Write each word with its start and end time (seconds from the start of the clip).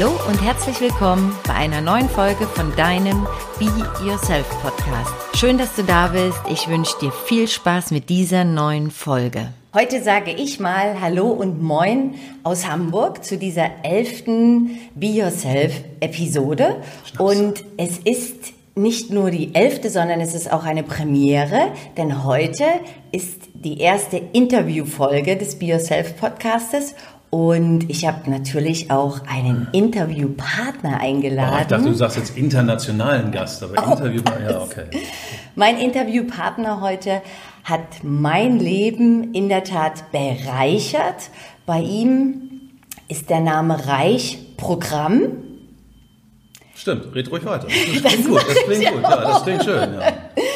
Hallo 0.00 0.12
und 0.28 0.42
herzlich 0.42 0.80
willkommen 0.80 1.36
bei 1.46 1.52
einer 1.52 1.82
neuen 1.82 2.08
Folge 2.08 2.46
von 2.46 2.74
deinem 2.74 3.26
Be 3.58 3.66
Yourself 4.02 4.48
Podcast. 4.62 5.12
Schön, 5.34 5.58
dass 5.58 5.76
du 5.76 5.84
da 5.84 6.06
bist. 6.06 6.38
Ich 6.48 6.68
wünsche 6.68 6.98
dir 7.02 7.12
viel 7.12 7.46
Spaß 7.46 7.90
mit 7.90 8.08
dieser 8.08 8.44
neuen 8.44 8.90
Folge. 8.90 9.52
Heute 9.74 10.02
sage 10.02 10.30
ich 10.30 10.58
mal 10.58 11.02
Hallo 11.02 11.26
und 11.28 11.62
Moin 11.62 12.14
aus 12.44 12.66
Hamburg 12.66 13.26
zu 13.26 13.36
dieser 13.36 13.68
elften 13.82 14.78
Be 14.94 15.08
Yourself 15.08 15.74
Episode. 16.00 16.76
Und 17.18 17.62
es 17.76 17.98
ist 17.98 18.54
nicht 18.74 19.10
nur 19.10 19.30
die 19.30 19.54
elfte, 19.54 19.90
sondern 19.90 20.22
es 20.22 20.32
ist 20.32 20.50
auch 20.50 20.64
eine 20.64 20.82
Premiere, 20.82 21.72
denn 21.98 22.24
heute 22.24 22.64
ist 23.12 23.50
die 23.52 23.78
erste 23.78 24.16
Interviewfolge 24.32 25.36
des 25.36 25.58
Be 25.58 25.66
Yourself 25.66 26.16
Podcastes 26.16 26.94
und 27.30 27.88
ich 27.88 28.06
habe 28.06 28.28
natürlich 28.28 28.90
auch 28.90 29.20
einen 29.26 29.68
Interviewpartner 29.70 30.98
eingeladen. 31.00 31.54
Oh, 31.56 31.60
ich 31.60 31.66
dachte, 31.68 31.84
du 31.84 31.94
sagst 31.94 32.16
jetzt 32.16 32.36
internationalen 32.36 33.30
Gast, 33.30 33.62
aber 33.62 33.74
oh, 33.86 33.92
Interviewpartner, 33.92 34.50
ja, 34.50 34.60
okay. 34.60 34.86
Mein 35.54 35.78
Interviewpartner 35.78 36.80
heute 36.80 37.22
hat 37.62 38.02
mein 38.02 38.58
Leben 38.58 39.32
in 39.32 39.48
der 39.48 39.64
Tat 39.64 40.10
bereichert. 40.10 41.30
Bei 41.66 41.80
ihm 41.80 42.70
ist 43.08 43.30
der 43.30 43.40
Name 43.40 43.86
Reich 43.86 44.38
Programm. 44.56 45.49
Stimmt, 46.80 47.14
red 47.14 47.30
ruhig 47.30 47.44
weiter. 47.44 47.66
Das 47.66 48.12
klingt 48.12 48.26
gut, 48.26 48.42
das 48.48 48.64
klingt 48.64 48.90
gut, 48.90 49.02
ja, 49.02 49.16
das 49.16 49.42
klingt 49.42 49.64
schön, 49.64 49.94
ja. 50.00 50.12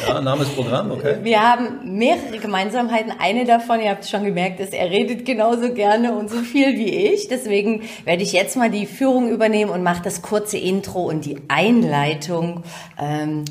Ja, 0.07 0.21
Name 0.21 0.41
ist 0.41 0.55
Programm, 0.55 0.89
okay. 0.89 1.17
Wir 1.21 1.39
haben 1.39 1.97
mehrere 1.99 2.39
Gemeinsamheiten. 2.39 3.13
Eine 3.19 3.45
davon, 3.45 3.79
ihr 3.79 3.91
habt 3.91 4.05
es 4.05 4.09
schon 4.09 4.23
gemerkt, 4.23 4.59
ist, 4.59 4.73
er 4.73 4.89
redet 4.89 5.23
genauso 5.23 5.71
gerne 5.71 6.15
und 6.17 6.31
so 6.31 6.37
viel 6.37 6.79
wie 6.79 6.89
ich. 6.89 7.27
Deswegen 7.27 7.83
werde 8.05 8.23
ich 8.23 8.33
jetzt 8.33 8.57
mal 8.57 8.71
die 8.71 8.87
Führung 8.87 9.29
übernehmen 9.29 9.69
und 9.69 9.83
mache 9.83 10.01
das 10.01 10.23
kurze 10.23 10.57
Intro 10.57 11.03
und 11.03 11.25
die 11.25 11.43
Einleitung. 11.47 12.63
Ähm, 12.99 13.45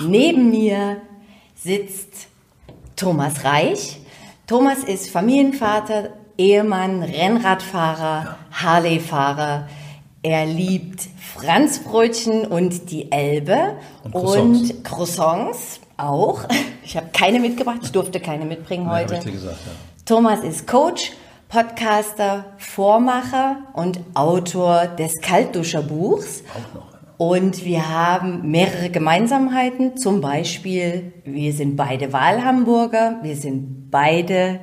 neben 0.00 0.50
mir 0.50 0.98
sitzt 1.56 2.28
Thomas 2.94 3.44
Reich. 3.44 3.98
Thomas 4.46 4.84
ist 4.84 5.10
Familienvater, 5.10 6.10
Ehemann, 6.38 7.02
Rennradfahrer, 7.02 8.36
ja. 8.54 9.68
Er 10.22 10.44
liebt 10.44 11.08
Franzbrötchen 11.34 12.46
und 12.46 12.90
die 12.90 13.10
Elbe 13.10 13.76
und 14.04 14.12
Croissants. 14.12 14.70
Und 14.70 14.84
Croissants 14.84 15.80
auch. 15.96 16.44
Ich 16.82 16.96
habe 16.96 17.10
keine 17.12 17.38
mitgebracht, 17.38 17.78
ich 17.84 17.92
durfte 17.92 18.18
keine 18.18 18.44
mitbringen 18.44 18.86
nee, 18.86 18.90
heute. 18.90 19.20
Gesagt, 19.20 19.58
ja. 19.64 19.72
Thomas 20.06 20.42
ist 20.42 20.66
Coach, 20.66 21.12
Podcaster, 21.48 22.46
Vormacher 22.58 23.58
und 23.74 24.00
Autor 24.14 24.88
des 24.88 25.20
Kaltduscherbuchs. 25.20 26.42
Auch 26.52 26.74
noch. 26.74 26.90
Und 27.16 27.64
wir 27.64 27.88
haben 27.88 28.50
mehrere 28.50 28.90
Gemeinsamheiten, 28.90 29.98
zum 29.98 30.20
Beispiel, 30.20 31.12
wir 31.24 31.52
sind 31.52 31.76
beide 31.76 32.12
Wahlhamburger, 32.12 33.18
wir 33.22 33.36
sind 33.36 33.90
beide 33.90 34.58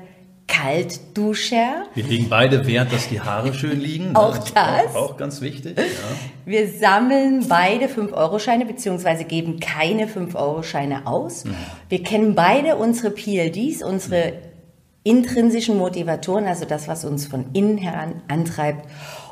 Kaltduscher. 0.47 1.85
Wir 1.93 2.03
legen 2.05 2.27
beide 2.29 2.65
Wert, 2.65 2.91
dass 2.91 3.09
die 3.09 3.19
Haare 3.19 3.53
schön 3.53 3.79
liegen. 3.79 4.13
Ne? 4.13 4.19
Auch 4.19 4.37
das. 4.37 4.95
Auch, 4.95 5.11
auch 5.11 5.17
ganz 5.17 5.41
wichtig. 5.41 5.77
Ja. 5.77 5.83
Wir 6.45 6.67
sammeln 6.69 7.45
beide 7.47 7.85
5-Euro-Scheine 7.87 8.65
beziehungsweise 8.65 9.25
geben 9.25 9.59
keine 9.59 10.07
5-Euro-Scheine 10.07 11.05
aus. 11.05 11.45
Mhm. 11.45 11.55
Wir 11.89 12.01
kennen 12.01 12.33
beide 12.33 12.77
unsere 12.77 13.11
PLDs, 13.11 13.83
unsere 13.83 14.33
intrinsischen 15.03 15.77
Motivatoren, 15.77 16.45
also 16.45 16.65
das, 16.65 16.87
was 16.87 17.05
uns 17.05 17.27
von 17.27 17.45
innen 17.53 17.77
heran 17.77 18.21
antreibt. 18.27 18.85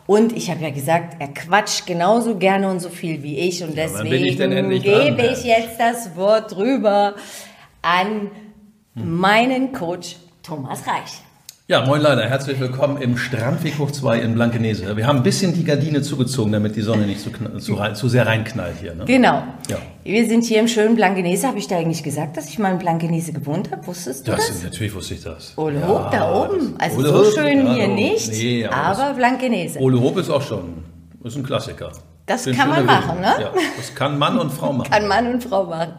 Und 0.07 0.35
ich 0.35 0.51
habe 0.51 0.61
ja 0.61 0.69
gesagt, 0.69 1.17
er 1.19 1.29
quatscht 1.29 1.87
genauso 1.87 2.35
gerne 2.35 2.69
und 2.69 2.79
so 2.79 2.89
viel 2.89 3.23
wie 3.23 3.39
ich. 3.39 3.63
Und 3.63 3.75
ja, 3.75 3.87
deswegen 3.87 4.25
ich 4.25 4.83
gebe 4.83 5.29
ich 5.33 5.43
jetzt 5.43 5.79
das 5.79 6.15
Wort 6.15 6.55
rüber 6.55 7.15
an 7.81 8.29
hm. 8.95 9.17
meinen 9.17 9.73
Coach 9.73 10.17
Thomas 10.45 10.85
Reich. 10.85 11.23
Ja, 11.67 11.83
moin 11.83 12.01
Leiter, 12.01 12.29
herzlich 12.29 12.59
willkommen 12.59 13.01
im 13.01 13.17
Strandweg 13.17 13.79
hoch 13.79 13.89
2 13.89 14.19
in 14.19 14.35
Blankenese. 14.35 14.95
Wir 14.95 15.07
haben 15.07 15.17
ein 15.17 15.23
bisschen 15.23 15.55
die 15.55 15.63
Gardine 15.63 16.03
zugezogen, 16.03 16.51
damit 16.51 16.75
die 16.75 16.83
Sonne 16.83 17.07
nicht 17.07 17.19
zu, 17.19 17.31
zu, 17.57 17.81
zu 17.93 18.09
sehr 18.09 18.27
reinknallt 18.27 18.75
hier. 18.79 18.93
Ne? 18.93 19.05
Genau. 19.05 19.41
Ja. 19.67 19.77
Wir 20.03 20.27
sind 20.27 20.43
hier 20.43 20.59
im 20.59 20.67
schönen 20.67 20.95
Blankenese. 20.95 21.47
Habe 21.47 21.57
ich 21.57 21.67
da 21.67 21.77
eigentlich 21.77 22.03
gesagt, 22.03 22.37
dass 22.37 22.47
ich 22.47 22.59
mal 22.59 22.73
in 22.73 22.77
Blankenese 22.77 23.33
gewohnt 23.33 23.71
habe? 23.71 23.87
Wusstest 23.87 24.27
du 24.27 24.33
das? 24.33 24.47
das? 24.47 24.63
Natürlich 24.63 24.93
wusste 24.93 25.15
ich 25.15 25.23
das. 25.23 25.57
Ole 25.57 25.79
ja, 25.79 26.09
da 26.11 26.31
oben. 26.43 26.75
Also 26.77 26.99
Ole 26.99 27.07
so 27.09 27.31
schön 27.31 27.65
ja, 27.65 27.73
hier 27.73 27.87
nicht, 27.87 28.29
nee, 28.29 28.67
aber, 28.67 29.03
aber 29.03 29.13
Blankenese. 29.15 29.79
Ole 29.79 29.99
Hoop 29.99 30.19
ist 30.19 30.29
auch 30.29 30.43
schon, 30.43 30.83
ist 31.23 31.35
ein 31.35 31.43
Klassiker. 31.43 31.91
Das 32.25 32.45
kann 32.45 32.69
man 32.69 32.85
machen, 32.85 33.21
ne? 33.21 33.33
Ja, 33.39 33.51
das 33.77 33.93
kann 33.93 34.17
Mann 34.17 34.39
und 34.39 34.51
Frau 34.51 34.73
machen. 34.73 34.89
Kann 34.89 35.07
Mann 35.07 35.33
und 35.33 35.43
Frau 35.43 35.65
machen. 35.65 35.93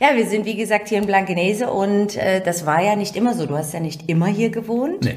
Ja, 0.00 0.16
wir 0.16 0.26
sind 0.26 0.44
wie 0.44 0.56
gesagt 0.56 0.88
hier 0.88 0.98
in 0.98 1.06
Blankenese 1.06 1.70
und 1.70 2.16
äh, 2.16 2.40
das 2.40 2.66
war 2.66 2.82
ja 2.82 2.96
nicht 2.96 3.16
immer 3.16 3.34
so. 3.34 3.46
Du 3.46 3.56
hast 3.56 3.72
ja 3.72 3.80
nicht 3.80 4.08
immer 4.08 4.26
hier 4.26 4.50
gewohnt. 4.50 5.04
Nee. 5.04 5.16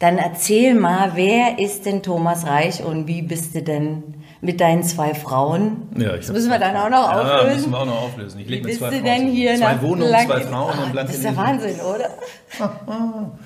Dann 0.00 0.18
erzähl 0.18 0.74
mal, 0.74 1.12
wer 1.14 1.58
ist 1.58 1.86
denn 1.86 2.02
Thomas 2.02 2.46
Reich 2.46 2.82
und 2.82 3.06
wie 3.06 3.22
bist 3.22 3.54
du 3.54 3.62
denn 3.62 4.02
mit 4.40 4.60
deinen 4.60 4.82
zwei 4.82 5.14
Frauen? 5.14 5.88
Ja, 5.96 6.14
ich 6.14 6.26
das 6.26 6.32
müssen 6.32 6.50
wir 6.50 6.58
dann 6.58 6.76
auch 6.76 6.90
noch 6.90 7.10
ja, 7.10 7.20
auflösen. 7.20 7.46
Ja, 7.46 7.54
müssen 7.54 7.70
wir 7.70 7.78
auch 7.78 7.86
noch 7.86 8.02
auflösen. 8.02 8.40
Ich 8.40 8.48
lebe 8.48 8.66
mit 8.66 8.78
zwei 8.78 8.90
Frauen. 8.90 9.04
denn 9.04 9.28
hier 9.28 9.56
zwei 9.56 9.80
Wohnungen, 9.80 10.08
Blank 10.08 10.26
zwei 10.26 10.40
Frauen 10.40 10.74
oh, 10.76 10.84
in 10.86 10.92
Blankenese. 10.92 11.06
Das 11.06 11.16
ist 11.16 11.24
der 11.24 11.36
Wahnsinn, 11.36 11.80
oder? 11.80 13.32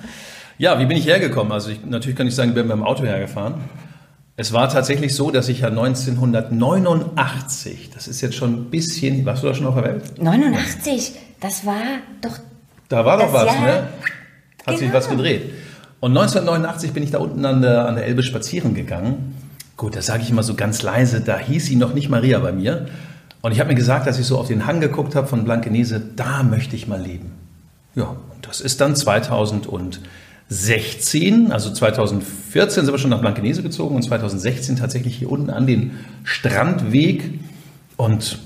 ja, 0.57 0.79
wie 0.79 0.85
bin 0.85 0.97
ich 0.97 1.05
hergekommen? 1.05 1.51
Also 1.51 1.69
ich, 1.69 1.85
natürlich 1.85 2.17
kann 2.17 2.27
ich 2.27 2.35
sagen, 2.35 2.49
ich 2.49 2.55
bin 2.55 2.67
beim 2.67 2.83
Auto 2.83 3.03
hergefahren. 3.03 3.63
Es 4.37 4.53
war 4.53 4.69
tatsächlich 4.69 5.13
so, 5.13 5.29
dass 5.29 5.49
ich 5.49 5.59
ja 5.59 5.67
1989, 5.67 7.89
das 7.93 8.07
ist 8.07 8.21
jetzt 8.21 8.35
schon 8.35 8.53
ein 8.53 8.69
bisschen, 8.69 9.25
warst 9.25 9.43
du 9.43 9.47
da 9.47 9.53
schon 9.53 9.67
auf 9.67 9.75
der 9.75 9.83
Welt? 9.83 10.21
89, 10.21 11.13
das 11.39 11.65
war 11.65 11.81
doch. 12.21 12.39
Da 12.87 13.05
war 13.05 13.17
doch 13.17 13.33
was, 13.33 13.45
Jahr, 13.45 13.61
ne? 13.61 13.71
Hat 13.71 13.89
genau. 14.65 14.77
sich 14.77 14.93
was 14.93 15.09
gedreht. 15.09 15.53
Und 15.99 16.17
1989 16.17 16.93
bin 16.93 17.03
ich 17.03 17.11
da 17.11 17.19
unten 17.19 17.45
an 17.45 17.61
der, 17.61 17.87
an 17.87 17.95
der 17.95 18.05
Elbe 18.05 18.23
spazieren 18.23 18.73
gegangen. 18.73 19.35
Gut, 19.77 19.95
das 19.95 20.07
sage 20.07 20.23
ich 20.23 20.29
immer 20.29 20.43
so 20.43 20.55
ganz 20.55 20.81
leise, 20.81 21.21
da 21.21 21.37
hieß 21.37 21.65
sie 21.65 21.75
noch 21.75 21.93
nicht 21.93 22.09
Maria 22.09 22.39
bei 22.39 22.51
mir. 22.51 22.87
Und 23.41 23.51
ich 23.51 23.59
habe 23.59 23.69
mir 23.69 23.75
gesagt, 23.75 24.07
dass 24.07 24.19
ich 24.19 24.25
so 24.25 24.37
auf 24.37 24.47
den 24.47 24.65
Hang 24.65 24.79
geguckt 24.79 25.15
habe 25.15 25.27
von 25.27 25.43
Blankenese, 25.43 26.01
da 26.15 26.43
möchte 26.43 26.75
ich 26.75 26.87
mal 26.87 27.01
leben. 27.01 27.33
Ja, 27.95 28.05
und 28.05 28.47
das 28.47 28.61
ist 28.61 28.81
dann 28.81 28.95
2000 28.95 29.67
und 29.67 30.01
2016, 30.51 31.53
also 31.53 31.71
2014 31.71 32.83
sind 32.83 32.93
wir 32.93 32.99
schon 32.99 33.09
nach 33.09 33.21
Blankenese 33.21 33.63
gezogen 33.63 33.95
und 33.95 34.01
2016 34.01 34.75
tatsächlich 34.75 35.15
hier 35.15 35.31
unten 35.31 35.49
an 35.49 35.65
den 35.65 35.99
Strandweg. 36.25 37.39
Und 37.95 38.37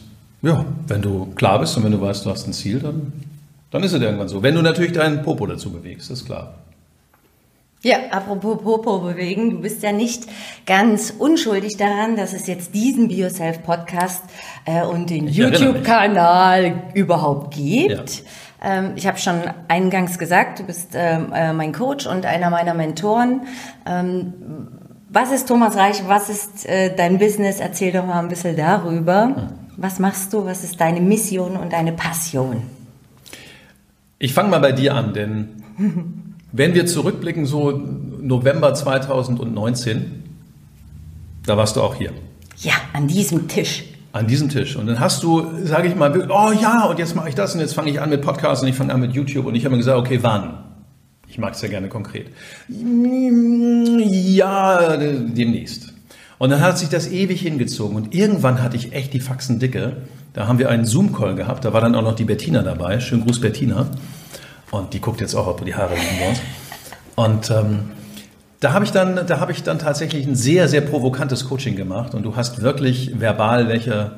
ja, 0.43 0.66
wenn 0.88 1.01
du 1.01 1.33
klar 1.33 1.59
bist 1.59 1.75
und 1.77 1.83
wenn 1.83 1.91
du 1.91 1.99
weißt, 1.99 2.23
du 2.23 2.29
hast 2.29 2.45
ein 2.45 2.53
Ziel, 2.53 2.79
dann, 2.79 3.11
dann 3.71 3.81
ist 3.81 3.93
es 3.93 4.01
irgendwann 4.01 4.27
so. 4.27 4.43
Wenn 4.43 4.53
du 4.53 4.61
natürlich 4.61 4.91
deinen 4.91 5.23
Popo 5.23 5.47
dazu 5.47 5.71
bewegst, 5.71 6.11
ist 6.11 6.25
klar. 6.25 6.53
Ja, 7.81 7.97
apropos 8.11 8.61
Popo 8.61 8.99
bewegen, 8.99 9.49
du 9.51 9.61
bist 9.61 9.81
ja 9.83 9.91
nicht 9.91 10.23
ganz 10.66 11.13
unschuldig 11.17 11.77
daran, 11.77 12.16
dass 12.16 12.33
es 12.33 12.45
jetzt 12.47 12.73
diesen 12.73 13.07
BioSelf 13.07 13.63
Podcast 13.63 14.23
äh, 14.66 14.83
und 14.83 15.09
den 15.09 15.27
YouTube-Kanal 15.27 16.83
überhaupt 16.93 17.53
gibt. 17.55 17.91
Ja. 17.91 18.23
Ähm, 18.65 18.93
ich 18.95 19.05
habe 19.05 19.19
schon 19.19 19.41
eingangs 19.67 20.17
gesagt, 20.17 20.59
du 20.59 20.63
bist 20.63 20.89
ähm, 20.95 21.31
äh, 21.33 21.53
mein 21.53 21.71
Coach 21.71 22.07
und 22.07 22.25
einer 22.25 22.49
meiner 22.49 22.73
Mentoren. 22.73 23.41
Ähm, 23.85 24.33
was 25.09 25.31
ist 25.31 25.47
Thomas 25.47 25.77
Reich? 25.77 26.01
Was 26.07 26.29
ist 26.29 26.65
äh, 26.65 26.95
dein 26.95 27.19
Business? 27.19 27.59
Erzähl 27.59 27.91
doch 27.91 28.05
mal 28.05 28.19
ein 28.19 28.27
bisschen 28.27 28.57
darüber. 28.57 29.49
Was 29.77 29.99
machst 29.99 30.33
du? 30.33 30.45
Was 30.45 30.63
ist 30.63 30.81
deine 30.81 30.99
Mission 30.99 31.55
und 31.57 31.73
deine 31.73 31.93
Passion? 31.93 32.63
Ich 34.17 34.33
fange 34.33 34.49
mal 34.49 34.59
bei 34.59 34.71
dir 34.71 34.95
an, 34.95 35.13
denn 35.13 35.63
wenn 36.51 36.73
wir 36.73 36.87
zurückblicken, 36.87 37.45
so 37.45 37.72
November 37.72 38.73
2019, 38.73 40.23
da 41.45 41.55
warst 41.55 41.75
du 41.75 41.81
auch 41.81 41.95
hier. 41.95 42.11
Ja, 42.57 42.73
an 42.93 43.07
diesem 43.07 43.47
Tisch 43.47 43.84
an 44.16 44.28
diesem 44.28 44.47
Tisch. 44.47 44.78
Und 44.78 44.88
dann 44.88 45.02
hast 45.02 45.23
du, 45.23 45.46
sage 45.66 45.90
ich 45.90 45.96
mal, 45.96 46.29
oh 46.32 46.53
ja, 46.53 46.85
und 46.85 46.97
jetzt 47.00 47.17
mache 47.17 47.28
ich 47.28 47.35
das 47.35 47.53
und 47.53 47.59
jetzt 47.59 47.73
fange 47.73 47.91
ich 47.91 48.00
an 48.00 48.09
mit 48.09 48.22
Podcasts 48.22 48.64
und 48.64 48.70
ich 48.70 48.76
fange 48.76 48.94
an 48.94 49.02
mit 49.02 49.12
YouTube 49.12 49.46
und 49.46 49.56
ich 49.56 49.66
habe 49.66 49.76
mir 49.76 49.79
gesagt, 49.79 49.97
okay, 49.97 50.20
wann? 50.22 50.64
Ich 51.28 51.38
mag 51.38 51.53
es 51.53 51.62
ja 51.62 51.67
gerne 51.67 51.90
konkret. 51.90 52.28
Ja, 54.00 54.96
demnächst. 54.96 55.94
Und 56.38 56.50
dann 56.50 56.62
hat 56.62 56.78
sich 56.78 56.88
das 56.88 57.12
ewig 57.12 57.41
hingezogen 57.41 57.97
und 57.97 58.16
irgendwann 58.16 58.64
hatte 58.64 58.78
ich 58.78 58.94
echt 58.94 59.14
die 59.14 59.20
Faxen 59.20 59.59
dicke. 59.59 59.97
Da 60.32 60.47
haben 60.47 60.59
wir 60.59 60.70
einen 60.70 60.85
Zoom-Call 60.85 61.35
gehabt, 61.35 61.66
da 61.66 61.73
war 61.73 61.82
dann 61.82 61.94
auch 61.94 62.02
noch 62.02 62.16
die 62.16 62.23
Bettina 62.23 62.62
dabei. 62.62 63.02
Schönen 63.02 63.26
Gruß, 63.26 63.41
Bettina. 63.41 63.88
Und 64.72 64.94
die 64.94 65.02
guckt 65.02 65.20
jetzt 65.20 65.35
auch, 65.35 65.47
ob 65.47 65.66
die 65.66 65.76
Haare 65.76 65.94
liegen 65.94 66.20
bei. 66.22 67.22
Und 67.22 67.52
ähm, 67.52 67.91
da 68.66 68.73
habe 68.73 68.84
ich, 68.84 68.90
dann, 68.90 69.28
da 69.28 69.40
hab 69.40 69.52
ich 69.52 69.62
dann 69.62 69.78
tatsächlich 69.78 70.26
ein 70.26 70.34
sehr, 70.34 70.67
sehr 70.67 70.82
provokantes 70.82 71.47
Coaching 71.47 71.76
gemacht 71.76 72.16
und 72.16 72.23
du 72.23 72.35
hast 72.35 72.64
wirklich 72.64 73.20
verbal 73.20 73.67
welche 73.67 74.14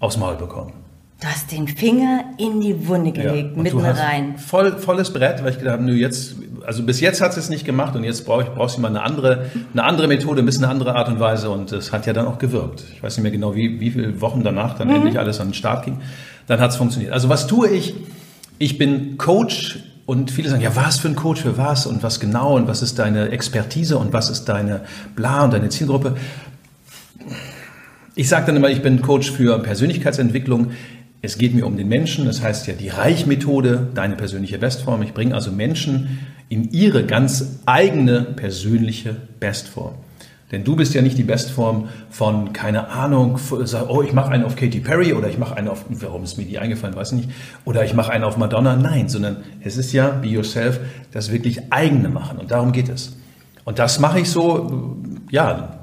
aufs 0.00 0.16
Maul 0.16 0.34
bekommen. 0.34 0.72
Du 1.20 1.28
hast 1.28 1.52
den 1.52 1.68
Finger 1.68 2.24
in 2.36 2.60
die 2.60 2.88
Wunde 2.88 3.12
gelegt, 3.12 3.56
ja, 3.56 3.62
mitten 3.62 3.78
rein. 3.78 4.38
Voll, 4.38 4.76
volles 4.78 5.12
Brett, 5.12 5.44
weil 5.44 5.52
ich 5.52 5.58
gedacht 5.58 5.74
habe, 5.74 5.84
nö, 5.84 5.92
jetzt 5.92 6.34
also 6.66 6.82
bis 6.82 6.98
jetzt 6.98 7.20
hat 7.20 7.36
es 7.36 7.48
nicht 7.48 7.64
gemacht 7.64 7.94
und 7.94 8.02
jetzt 8.02 8.26
brauche 8.26 8.42
ich 8.42 8.48
brauchst 8.48 8.76
du 8.76 8.80
mal 8.80 8.88
eine 8.88 9.02
andere, 9.02 9.52
eine 9.72 9.84
andere 9.84 10.08
Methode, 10.08 10.42
ein 10.42 10.46
bisschen 10.46 10.64
eine 10.64 10.72
andere 10.72 10.96
Art 10.96 11.06
und 11.06 11.20
Weise 11.20 11.48
und 11.50 11.70
es 11.70 11.92
hat 11.92 12.06
ja 12.06 12.12
dann 12.12 12.26
auch 12.26 12.38
gewirkt. 12.38 12.82
Ich 12.92 13.04
weiß 13.04 13.16
nicht 13.16 13.22
mehr 13.22 13.30
genau, 13.30 13.54
wie, 13.54 13.78
wie 13.78 13.92
viele 13.92 14.20
Wochen 14.20 14.42
danach 14.42 14.76
dann 14.76 14.88
mhm. 14.88 14.96
endlich 14.96 15.20
alles 15.20 15.38
an 15.38 15.48
den 15.48 15.54
Start 15.54 15.84
ging. 15.84 16.00
Dann 16.48 16.58
hat 16.58 16.72
es 16.72 16.76
funktioniert. 16.76 17.12
Also 17.12 17.28
was 17.28 17.46
tue 17.46 17.68
ich? 17.68 17.94
Ich 18.58 18.78
bin 18.78 19.16
Coach 19.16 19.78
und 20.06 20.30
viele 20.30 20.50
sagen, 20.50 20.62
ja, 20.62 20.76
was 20.76 20.98
für 20.98 21.08
ein 21.08 21.16
Coach 21.16 21.42
für 21.42 21.56
was 21.56 21.86
und 21.86 22.02
was 22.02 22.20
genau 22.20 22.56
und 22.56 22.68
was 22.68 22.82
ist 22.82 22.98
deine 22.98 23.30
Expertise 23.30 23.96
und 23.96 24.12
was 24.12 24.28
ist 24.28 24.44
deine 24.44 24.82
Bla 25.16 25.44
und 25.44 25.52
deine 25.52 25.70
Zielgruppe. 25.70 26.16
Ich 28.14 28.28
sage 28.28 28.46
dann 28.46 28.56
immer, 28.56 28.70
ich 28.70 28.82
bin 28.82 29.00
Coach 29.02 29.30
für 29.30 29.58
Persönlichkeitsentwicklung. 29.60 30.72
Es 31.22 31.38
geht 31.38 31.54
mir 31.54 31.66
um 31.66 31.76
den 31.78 31.88
Menschen, 31.88 32.26
das 32.26 32.42
heißt 32.42 32.66
ja 32.66 32.74
die 32.74 32.90
Reichmethode, 32.90 33.88
deine 33.94 34.14
persönliche 34.14 34.58
Bestform. 34.58 35.02
Ich 35.02 35.14
bringe 35.14 35.34
also 35.34 35.50
Menschen 35.50 36.20
in 36.50 36.70
ihre 36.70 37.04
ganz 37.04 37.60
eigene 37.64 38.20
persönliche 38.20 39.16
Bestform. 39.40 39.94
Denn 40.52 40.62
du 40.62 40.76
bist 40.76 40.94
ja 40.94 41.02
nicht 41.02 41.16
die 41.16 41.24
Bestform 41.24 41.88
von, 42.10 42.52
keine 42.52 42.88
Ahnung, 42.88 43.38
oh, 43.88 44.02
ich 44.02 44.12
mache 44.12 44.30
einen 44.30 44.44
auf 44.44 44.56
Katy 44.56 44.80
Perry 44.80 45.12
oder 45.14 45.28
ich 45.28 45.38
mache 45.38 45.56
einen 45.56 45.68
auf, 45.68 45.84
warum 45.88 46.22
ist 46.22 46.36
mir 46.36 46.44
die 46.44 46.58
eingefallen, 46.58 46.94
weiß 46.94 47.12
ich 47.12 47.26
nicht, 47.26 47.30
oder 47.64 47.84
ich 47.84 47.94
mache 47.94 48.12
einen 48.12 48.24
auf 48.24 48.36
Madonna. 48.36 48.76
Nein, 48.76 49.08
sondern 49.08 49.38
es 49.62 49.76
ist 49.76 49.92
ja, 49.92 50.10
be 50.10 50.28
yourself, 50.28 50.80
das 51.12 51.32
wirklich 51.32 51.72
eigene 51.72 52.08
machen 52.08 52.38
und 52.38 52.50
darum 52.50 52.72
geht 52.72 52.88
es. 52.88 53.16
Und 53.64 53.78
das 53.78 53.98
mache 53.98 54.20
ich 54.20 54.30
so, 54.30 54.96
ja, 55.30 55.78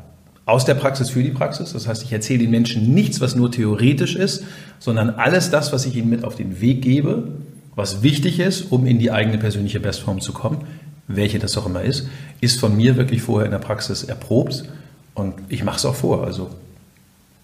aus 0.46 0.66
der 0.66 0.76
Praxis 0.76 1.10
für 1.10 1.24
die 1.24 1.32
Praxis. 1.32 1.74
Das 1.74 1.88
heißt, 1.88 2.04
ich 2.04 2.12
erzähle 2.12 2.40
den 2.40 2.52
Menschen 2.52 2.94
nichts, 2.94 3.22
was 3.22 3.36
nur 3.36 3.52
theoretisch 3.52 4.16
ist, 4.16 4.44
sondern 4.80 5.12
alles 5.12 5.50
das, 5.50 5.72
was 5.74 5.86
ich 5.86 5.96
ihnen 5.96 6.10
mit 6.10 6.24
auf 6.24 6.36
den 6.36 6.62
Weg 6.62 6.82
gebe, 6.82 7.30
was 7.76 8.04
wichtig 8.04 8.40
ist, 8.40 8.72
um 8.72 8.86
in 8.86 9.00
die 9.00 9.12
eigene 9.12 9.38
persönliche 9.38 9.80
Bestform 9.80 10.20
zu 10.20 10.34
kommen, 10.34 10.66
welche 11.08 11.40
das 11.40 11.58
auch 11.58 11.66
immer 11.66 11.82
ist, 11.82 12.08
ist 12.40 12.60
von 12.60 12.76
mir 12.76 12.96
wirklich 12.96 13.22
vorher 13.22 13.46
in 13.46 13.52
der 13.52 13.60
Praxis 13.60 14.04
erprobt 14.04 14.66
und 15.14 15.36
ich 15.50 15.64
mache 15.64 15.78
es 15.78 15.86
auch 15.86 15.96
vor. 15.96 16.24
Also 16.24 16.50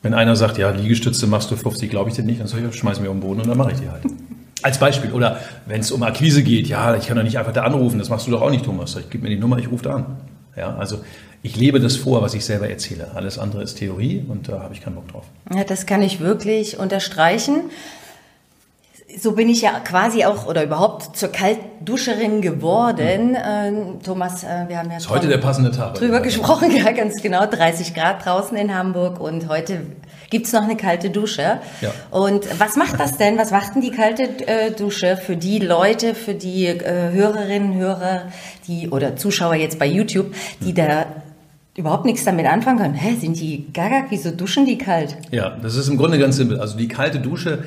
wenn 0.01 0.13
einer 0.13 0.35
sagt, 0.35 0.57
ja, 0.57 0.69
Liegestütze 0.69 1.27
machst 1.27 1.51
du 1.51 1.55
50, 1.55 1.89
glaube 1.89 2.09
ich 2.09 2.15
dir 2.15 2.23
nicht, 2.23 2.39
dann 2.39 2.47
sage 2.47 2.67
ich, 2.69 2.75
schmeiß 2.75 2.99
mir 2.99 3.09
um 3.09 3.17
den 3.17 3.27
Boden 3.27 3.41
und 3.41 3.47
dann 3.47 3.57
mache 3.57 3.71
ich 3.71 3.79
die 3.79 3.89
halt. 3.89 4.03
Als 4.63 4.79
Beispiel. 4.79 5.11
Oder 5.11 5.39
wenn 5.65 5.81
es 5.81 5.91
um 5.91 6.01
Akquise 6.01 6.41
geht, 6.43 6.67
ja, 6.67 6.95
ich 6.95 7.07
kann 7.07 7.17
doch 7.17 7.23
nicht 7.23 7.37
einfach 7.37 7.53
da 7.53 7.63
anrufen, 7.63 7.99
das 7.99 8.09
machst 8.09 8.25
du 8.25 8.31
doch 8.31 8.41
auch 8.41 8.49
nicht, 8.49 8.65
Thomas. 8.65 8.95
Ich 8.95 9.09
gebe 9.09 9.23
mir 9.23 9.29
die 9.29 9.39
Nummer, 9.39 9.57
ich 9.59 9.69
rufe 9.69 9.83
da 9.83 9.95
an. 9.95 10.05
Ja, 10.55 10.75
also 10.75 11.01
ich 11.43 11.55
lebe 11.55 11.79
das 11.79 11.95
vor, 11.95 12.21
was 12.21 12.33
ich 12.33 12.43
selber 12.43 12.67
erzähle. 12.67 13.11
Alles 13.13 13.37
andere 13.37 13.61
ist 13.61 13.75
Theorie 13.75 14.25
und 14.27 14.49
da 14.49 14.61
habe 14.61 14.73
ich 14.73 14.81
keinen 14.81 14.95
Bock 14.95 15.07
drauf. 15.07 15.25
Ja, 15.53 15.63
das 15.63 15.85
kann 15.85 16.01
ich 16.01 16.19
wirklich 16.19 16.79
unterstreichen. 16.79 17.69
So 19.15 19.31
bin 19.31 19.47
ich 19.47 19.61
ja 19.61 19.79
quasi 19.79 20.25
auch 20.25 20.47
oder 20.47 20.63
überhaupt 20.63 21.15
zur 21.15 21.29
Kaltduscherin 21.29 22.41
geworden. 22.41 23.31
Mhm. 23.31 24.03
Thomas, 24.03 24.43
äh, 24.43 24.65
wir 24.67 24.79
haben 24.79 24.91
ja 24.91 24.97
ist 24.97 25.09
heute 25.09 25.27
der 25.27 25.37
passende 25.37 25.71
Tag. 25.71 25.95
Drüber 25.95 26.19
gesprochen, 26.19 26.71
ja, 26.75 26.91
ganz 26.91 27.21
genau. 27.21 27.45
30 27.45 27.93
Grad 27.93 28.25
draußen 28.25 28.57
in 28.57 28.75
Hamburg 28.75 29.21
und 29.21 29.47
heute 29.47 29.81
gibt's 30.29 30.51
noch 30.51 30.63
eine 30.63 30.75
kalte 30.75 31.09
Dusche. 31.09 31.61
Ja. 31.79 31.91
Und 32.11 32.47
was 32.59 32.75
macht 32.75 32.99
das 32.99 33.17
denn? 33.17 33.37
Was 33.37 33.51
macht 33.51 33.75
denn 33.75 33.81
die 33.81 33.91
kalte 33.91 34.23
äh, 34.45 34.71
Dusche 34.71 35.15
für 35.15 35.37
die 35.37 35.59
Leute, 35.59 36.13
für 36.13 36.33
die 36.33 36.65
äh, 36.65 37.11
Hörerinnen, 37.13 37.75
Hörer, 37.75 38.23
die 38.67 38.89
oder 38.89 39.15
Zuschauer 39.15 39.55
jetzt 39.55 39.79
bei 39.79 39.85
YouTube, 39.85 40.33
die 40.59 40.71
mhm. 40.71 40.75
da 40.75 41.05
überhaupt 41.77 42.05
nichts 42.05 42.25
damit 42.25 42.47
anfangen 42.47 42.79
können. 42.79 42.93
Hä, 42.95 43.15
sind 43.15 43.39
die 43.39 43.71
gaga? 43.71 44.05
Wieso 44.09 44.31
duschen 44.31 44.65
die 44.65 44.79
kalt? 44.79 45.15
Ja, 45.31 45.51
das 45.61 45.75
ist 45.75 45.87
im 45.87 45.97
Grunde 45.97 46.17
ganz 46.17 46.35
simpel. 46.35 46.59
Also 46.59 46.75
die 46.75 46.87
kalte 46.87 47.19
Dusche 47.19 47.65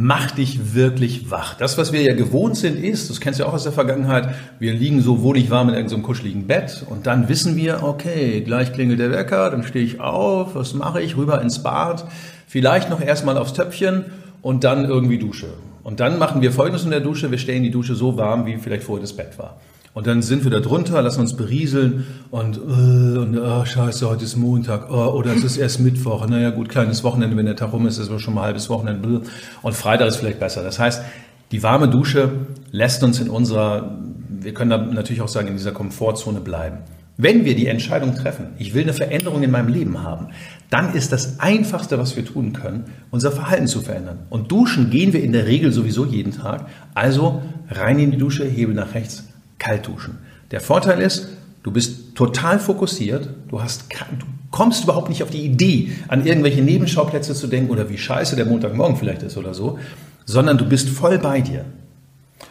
macht 0.00 0.38
dich 0.38 0.74
wirklich 0.74 1.28
wach. 1.28 1.54
Das, 1.54 1.76
was 1.76 1.92
wir 1.92 2.00
ja 2.02 2.14
gewohnt 2.14 2.56
sind, 2.56 2.76
ist, 2.76 3.10
das 3.10 3.20
kennst 3.20 3.40
du 3.40 3.42
ja 3.42 3.48
auch 3.48 3.54
aus 3.54 3.64
der 3.64 3.72
Vergangenheit, 3.72 4.28
wir 4.60 4.72
liegen 4.72 5.02
so 5.02 5.22
wohlig 5.22 5.50
warm 5.50 5.70
in 5.70 5.74
irgendeinem 5.74 6.04
kuscheligen 6.04 6.46
Bett 6.46 6.84
und 6.88 7.08
dann 7.08 7.28
wissen 7.28 7.56
wir, 7.56 7.82
okay, 7.82 8.40
gleich 8.42 8.72
klingelt 8.72 9.00
der 9.00 9.10
Wecker, 9.10 9.50
dann 9.50 9.64
stehe 9.64 9.84
ich 9.84 9.98
auf, 9.98 10.54
was 10.54 10.72
mache 10.74 11.02
ich, 11.02 11.16
rüber 11.16 11.42
ins 11.42 11.64
Bad, 11.64 12.04
vielleicht 12.46 12.90
noch 12.90 13.00
erstmal 13.00 13.36
aufs 13.36 13.54
Töpfchen 13.54 14.04
und 14.40 14.62
dann 14.62 14.84
irgendwie 14.84 15.18
Dusche. 15.18 15.48
Und 15.82 15.98
dann 15.98 16.20
machen 16.20 16.42
wir 16.42 16.52
Folgendes 16.52 16.84
in 16.84 16.90
der 16.90 17.00
Dusche, 17.00 17.32
wir 17.32 17.38
stellen 17.38 17.64
die 17.64 17.72
Dusche 17.72 17.96
so 17.96 18.16
warm, 18.16 18.46
wie 18.46 18.56
vielleicht 18.58 18.84
vorher 18.84 19.02
das 19.02 19.14
Bett 19.14 19.36
war. 19.36 19.58
Und 19.94 20.06
dann 20.06 20.22
sind 20.22 20.44
wir 20.44 20.50
da 20.50 20.60
drunter, 20.60 21.02
lassen 21.02 21.20
uns 21.20 21.34
berieseln 21.34 22.06
und, 22.30 22.56
äh, 22.56 22.60
und 22.60 23.38
oh, 23.38 23.64
scheiße, 23.64 24.08
heute 24.08 24.24
ist 24.24 24.36
Montag 24.36 24.90
oh, 24.90 25.12
oder 25.12 25.34
es 25.34 25.42
ist 25.42 25.56
erst 25.58 25.80
Mittwoch. 25.80 26.26
Naja 26.28 26.50
gut, 26.50 26.68
kleines 26.68 27.02
Wochenende, 27.04 27.36
wenn 27.36 27.46
der 27.46 27.56
Tag 27.56 27.72
rum 27.72 27.86
ist, 27.86 27.98
ist 27.98 28.10
es 28.10 28.22
schon 28.22 28.34
mal 28.34 28.42
halbes 28.42 28.68
Wochenende. 28.68 29.22
Und 29.62 29.74
Freitag 29.74 30.08
ist 30.08 30.16
vielleicht 30.16 30.40
besser. 30.40 30.62
Das 30.62 30.78
heißt, 30.78 31.02
die 31.50 31.62
warme 31.62 31.88
Dusche 31.88 32.30
lässt 32.70 33.02
uns 33.02 33.20
in 33.20 33.30
unserer, 33.30 33.98
wir 34.28 34.52
können 34.52 34.70
da 34.70 34.78
natürlich 34.78 35.22
auch 35.22 35.28
sagen, 35.28 35.48
in 35.48 35.56
dieser 35.56 35.72
Komfortzone 35.72 36.40
bleiben. 36.40 36.78
Wenn 37.20 37.44
wir 37.44 37.56
die 37.56 37.66
Entscheidung 37.66 38.14
treffen, 38.14 38.50
ich 38.58 38.74
will 38.74 38.82
eine 38.82 38.92
Veränderung 38.92 39.42
in 39.42 39.50
meinem 39.50 39.66
Leben 39.66 40.04
haben, 40.04 40.28
dann 40.70 40.94
ist 40.94 41.10
das 41.10 41.40
Einfachste, 41.40 41.98
was 41.98 42.14
wir 42.14 42.24
tun 42.24 42.52
können, 42.52 42.84
unser 43.10 43.32
Verhalten 43.32 43.66
zu 43.66 43.80
verändern. 43.80 44.20
Und 44.30 44.52
duschen 44.52 44.90
gehen 44.90 45.12
wir 45.12 45.22
in 45.24 45.32
der 45.32 45.46
Regel 45.46 45.72
sowieso 45.72 46.04
jeden 46.04 46.32
Tag. 46.32 46.66
Also 46.94 47.42
rein 47.70 47.98
in 47.98 48.12
die 48.12 48.18
Dusche, 48.18 48.44
Hebel 48.44 48.74
nach 48.74 48.94
rechts, 48.94 49.24
kalt 49.58 49.86
duschen. 49.86 50.18
Der 50.50 50.60
Vorteil 50.60 51.00
ist, 51.00 51.28
du 51.62 51.70
bist 51.70 52.14
total 52.14 52.58
fokussiert, 52.58 53.28
du, 53.48 53.62
hast, 53.62 53.84
du 54.18 54.26
kommst 54.50 54.84
überhaupt 54.84 55.08
nicht 55.08 55.22
auf 55.22 55.30
die 55.30 55.44
Idee, 55.44 55.92
an 56.08 56.24
irgendwelche 56.26 56.62
Nebenschauplätze 56.62 57.34
zu 57.34 57.46
denken 57.46 57.70
oder 57.70 57.90
wie 57.90 57.98
scheiße 57.98 58.36
der 58.36 58.46
Montagmorgen 58.46 58.96
vielleicht 58.96 59.22
ist 59.22 59.36
oder 59.36 59.54
so, 59.54 59.78
sondern 60.24 60.58
du 60.58 60.66
bist 60.66 60.88
voll 60.88 61.18
bei 61.18 61.40
dir. 61.40 61.64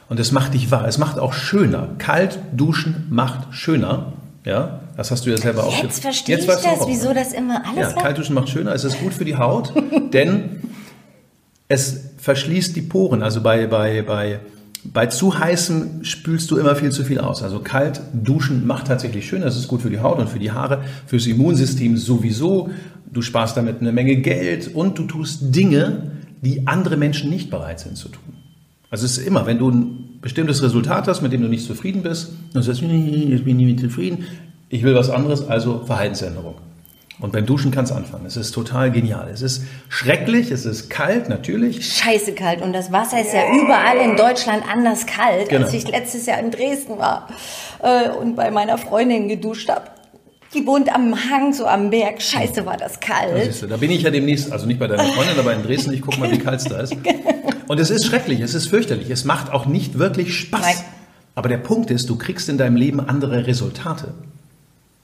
Und 0.10 0.20
es 0.20 0.32
macht 0.32 0.54
dich 0.54 0.72
wahr. 0.72 0.88
Es 0.88 0.98
macht 0.98 1.20
auch 1.20 1.34
schöner. 1.34 1.90
Kalt 1.98 2.40
duschen 2.54 3.08
macht 3.10 3.54
schöner. 3.54 4.14
Ja, 4.46 4.80
das 4.96 5.12
hast 5.12 5.26
du 5.26 5.30
ja 5.30 5.38
selber 5.38 5.66
auch. 5.66 5.84
Jetzt 5.84 6.02
verstehe 6.02 6.38
Jetzt 6.38 6.48
ich 6.48 6.56
das, 6.64 6.66
auch, 6.66 6.88
wieso 6.88 7.14
das 7.14 7.34
immer 7.34 7.64
alles. 7.66 7.94
Ja, 7.94 8.02
kalt 8.02 8.18
duschen 8.18 8.34
macht 8.34 8.50
schöner. 8.50 8.74
Es 8.74 8.86
ist 8.86 9.00
gut 9.00 9.14
für 9.14 9.26
die 9.26 9.36
Haut, 9.36 9.74
denn 10.14 10.62
es 11.68 12.12
verschließt 12.18 12.76
die 12.76 12.82
Poren. 12.82 13.22
Also 13.22 13.42
bei, 13.42 13.68
bei, 13.68 14.02
bei 14.02 14.40
bei 14.84 15.08
zu 15.08 15.38
heißem 15.38 16.04
spülst 16.04 16.50
du 16.52 16.58
immer 16.58 16.76
viel 16.76 16.92
zu 16.92 17.04
viel 17.04 17.20
aus. 17.20 17.44
Also 17.44 17.60
kalt 17.60 18.02
duschen 18.14 18.66
macht 18.66 18.88
tatsächlich 18.88 19.28
schön. 19.28 19.42
Das 19.42 19.58
ist 19.58 19.68
gut 19.68 19.82
für 19.82 19.90
die 19.90 20.00
Haut 20.00 20.20
und 20.20 20.30
für 20.30 20.40
die 20.40 20.52
Haare, 20.52 20.84
fürs 21.06 21.28
Immunsystem 21.28 21.98
sowieso. 21.98 22.70
Du 23.12 23.22
sparst 23.22 23.58
damit 23.58 23.82
eine 23.82 23.92
Menge 23.92 24.18
Geld 24.18 24.74
und 24.74 24.98
du 24.98 25.04
tust 25.04 25.56
Dinge, 25.56 26.12
die 26.42 26.68
andere 26.68 26.98
Menschen 26.98 27.30
nicht 27.30 27.50
bereit 27.50 27.80
sind 27.80 27.98
zu 27.98 28.10
tun. 28.10 28.34
Also 28.90 29.06
es 29.06 29.18
ist 29.18 29.28
immer, 29.28 29.46
wenn 29.46 29.60
du 29.60 29.70
ein 29.70 30.20
bestimmtes 30.22 30.62
Resultat 30.64 31.08
hast, 31.08 31.22
mit 31.22 31.34
dem 31.34 31.42
du 31.42 31.48
nicht 31.48 31.66
zufrieden 31.66 32.04
bist, 32.04 32.32
und 32.54 32.62
sagst, 32.64 32.82
ich 32.82 33.44
bin 33.44 33.58
nicht 33.58 33.80
zufrieden, 33.80 34.26
ich 34.70 34.84
will 34.84 34.96
was 34.96 35.10
anderes, 35.10 35.48
also 35.48 35.84
Verhaltensänderung. 35.86 36.56
Und 37.20 37.32
beim 37.32 37.48
Duschen 37.48 37.72
kann 37.72 37.86
es 37.86 37.92
anfangen. 37.92 38.28
Es 38.28 38.38
ist 38.38 38.52
total 38.52 38.92
genial. 38.92 39.30
Es 39.34 39.42
ist 39.42 39.64
schrecklich, 39.90 40.52
es 40.52 40.66
ist 40.66 40.90
kalt, 40.90 41.30
natürlich. 41.30 41.96
Scheiße 41.96 42.34
kalt. 42.34 42.62
Und 42.62 42.74
das 42.74 42.92
Wasser 42.92 43.20
ist 43.20 43.34
ja 43.34 43.42
überall 43.52 43.98
in 43.98 44.16
Deutschland 44.16 44.64
anders 44.72 45.08
kalt, 45.08 45.50
genau. 45.50 45.66
als 45.66 45.74
ich 45.74 45.88
letztes 45.88 46.28
Jahr 46.28 46.40
in 46.40 46.52
Dresden 46.52 47.00
war 47.00 47.28
äh, 47.82 48.10
und 48.10 48.36
bei 48.36 48.52
meiner 48.52 48.78
Freundin 48.78 49.28
geduscht 49.28 49.68
habe. 49.70 49.86
Die 50.54 50.66
wohnt 50.66 50.94
am 50.94 51.16
Hang, 51.30 51.54
so 51.54 51.66
am 51.66 51.90
Berg. 51.90 52.22
Scheiße, 52.22 52.66
war 52.66 52.78
das 52.78 53.00
kalt. 53.00 53.48
Das 53.48 53.68
da 53.68 53.78
bin 53.78 53.90
ich 53.90 54.04
ja 54.04 54.12
demnächst, 54.12 54.52
also 54.52 54.68
nicht 54.68 54.80
bei 54.80 54.88
deiner 54.88 55.04
Freundin, 55.04 55.40
aber 55.40 55.54
in 55.54 55.64
Dresden. 55.64 55.94
Ich 55.94 56.02
gucke 56.02 56.20
mal, 56.20 56.32
wie 56.32 56.38
kalt 56.38 56.60
es 56.60 56.66
da 56.66 56.80
ist. 56.80 56.96
Und 57.68 57.80
es 57.80 57.90
ist 57.90 58.06
schrecklich, 58.06 58.40
es 58.42 58.54
ist 58.54 58.68
fürchterlich. 58.68 59.10
Es 59.10 59.26
macht 59.26 59.52
auch 59.52 59.66
nicht 59.66 59.98
wirklich 59.98 60.36
Spaß. 60.36 60.62
Nein. 60.62 60.76
Aber 61.34 61.50
der 61.50 61.58
Punkt 61.58 61.92
ist, 61.92 62.10
du 62.10 62.18
kriegst 62.18 62.48
in 62.48 62.58
deinem 62.58 62.76
Leben 62.76 63.00
andere 63.00 63.46
Resultate. 63.48 64.14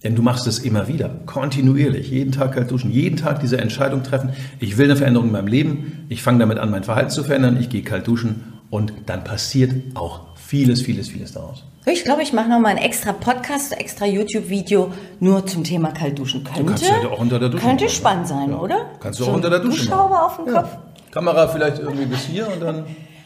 Denn 0.04 0.16
du 0.16 0.22
machst 0.22 0.48
es 0.48 0.60
immer 0.60 0.88
wieder, 0.88 1.10
kontinuierlich, 1.26 2.10
jeden 2.10 2.32
Tag 2.32 2.54
kalt 2.54 2.70
duschen, 2.70 2.92
jeden 2.92 3.16
Tag 3.16 3.40
diese 3.40 3.58
Entscheidung 3.58 4.04
treffen. 4.04 4.32
Ich 4.60 4.78
will 4.78 4.86
eine 4.86 4.98
Veränderung 4.98 5.28
in 5.28 5.34
meinem 5.34 5.48
Leben. 5.48 6.06
Ich 6.10 6.22
fange 6.22 6.40
damit 6.40 6.60
an, 6.60 6.72
mein 6.72 6.84
Verhalten 6.84 7.10
zu 7.10 7.24
verändern. 7.24 7.58
Ich 7.60 7.70
gehe 7.70 7.84
kalt 7.84 8.08
duschen 8.08 8.54
und 8.70 8.94
dann 9.06 9.24
passiert 9.24 9.72
auch 9.96 10.22
vieles, 10.36 10.82
vieles, 10.82 11.08
vieles 11.08 11.32
daraus. 11.32 11.64
Ich 11.86 12.06
glaube, 12.06 12.22
ich 12.22 12.32
mache 12.32 12.48
noch 12.48 12.60
mal 12.60 12.70
ein 12.70 12.78
extra 12.78 13.12
Podcast, 13.12 13.78
extra 13.78 14.06
YouTube-Video 14.06 14.94
nur 15.20 15.46
zum 15.46 15.66
Thema 15.66 15.92
Kaltduschen. 15.92 16.44
Könnte, 16.44 16.62
du 16.62 16.66
kannst 16.68 16.84
ja 16.84 17.10
auch 17.10 17.20
unter 17.20 17.40
der 17.40 17.50
Dusche 17.50 17.66
könnte 17.66 17.84
machen. 17.86 17.96
spannend 17.96 18.28
sein, 18.28 18.50
ja. 18.52 18.58
oder? 18.58 18.86
Kannst 19.02 19.20
du 19.20 19.24
auch 19.24 19.28
so 19.28 19.34
unter 19.34 19.50
der 19.50 19.60
Dusche 19.60 19.86
Duschhaube 19.86 20.22
auf 20.22 20.38
dem 20.38 20.54
Kopf. 20.54 20.70
Kamera 21.12 21.48
vielleicht 21.48 21.80
irgendwie 21.80 22.06
bis 22.06 22.22
hier 22.22 22.48
und 22.48 22.62
dann. 22.62 22.86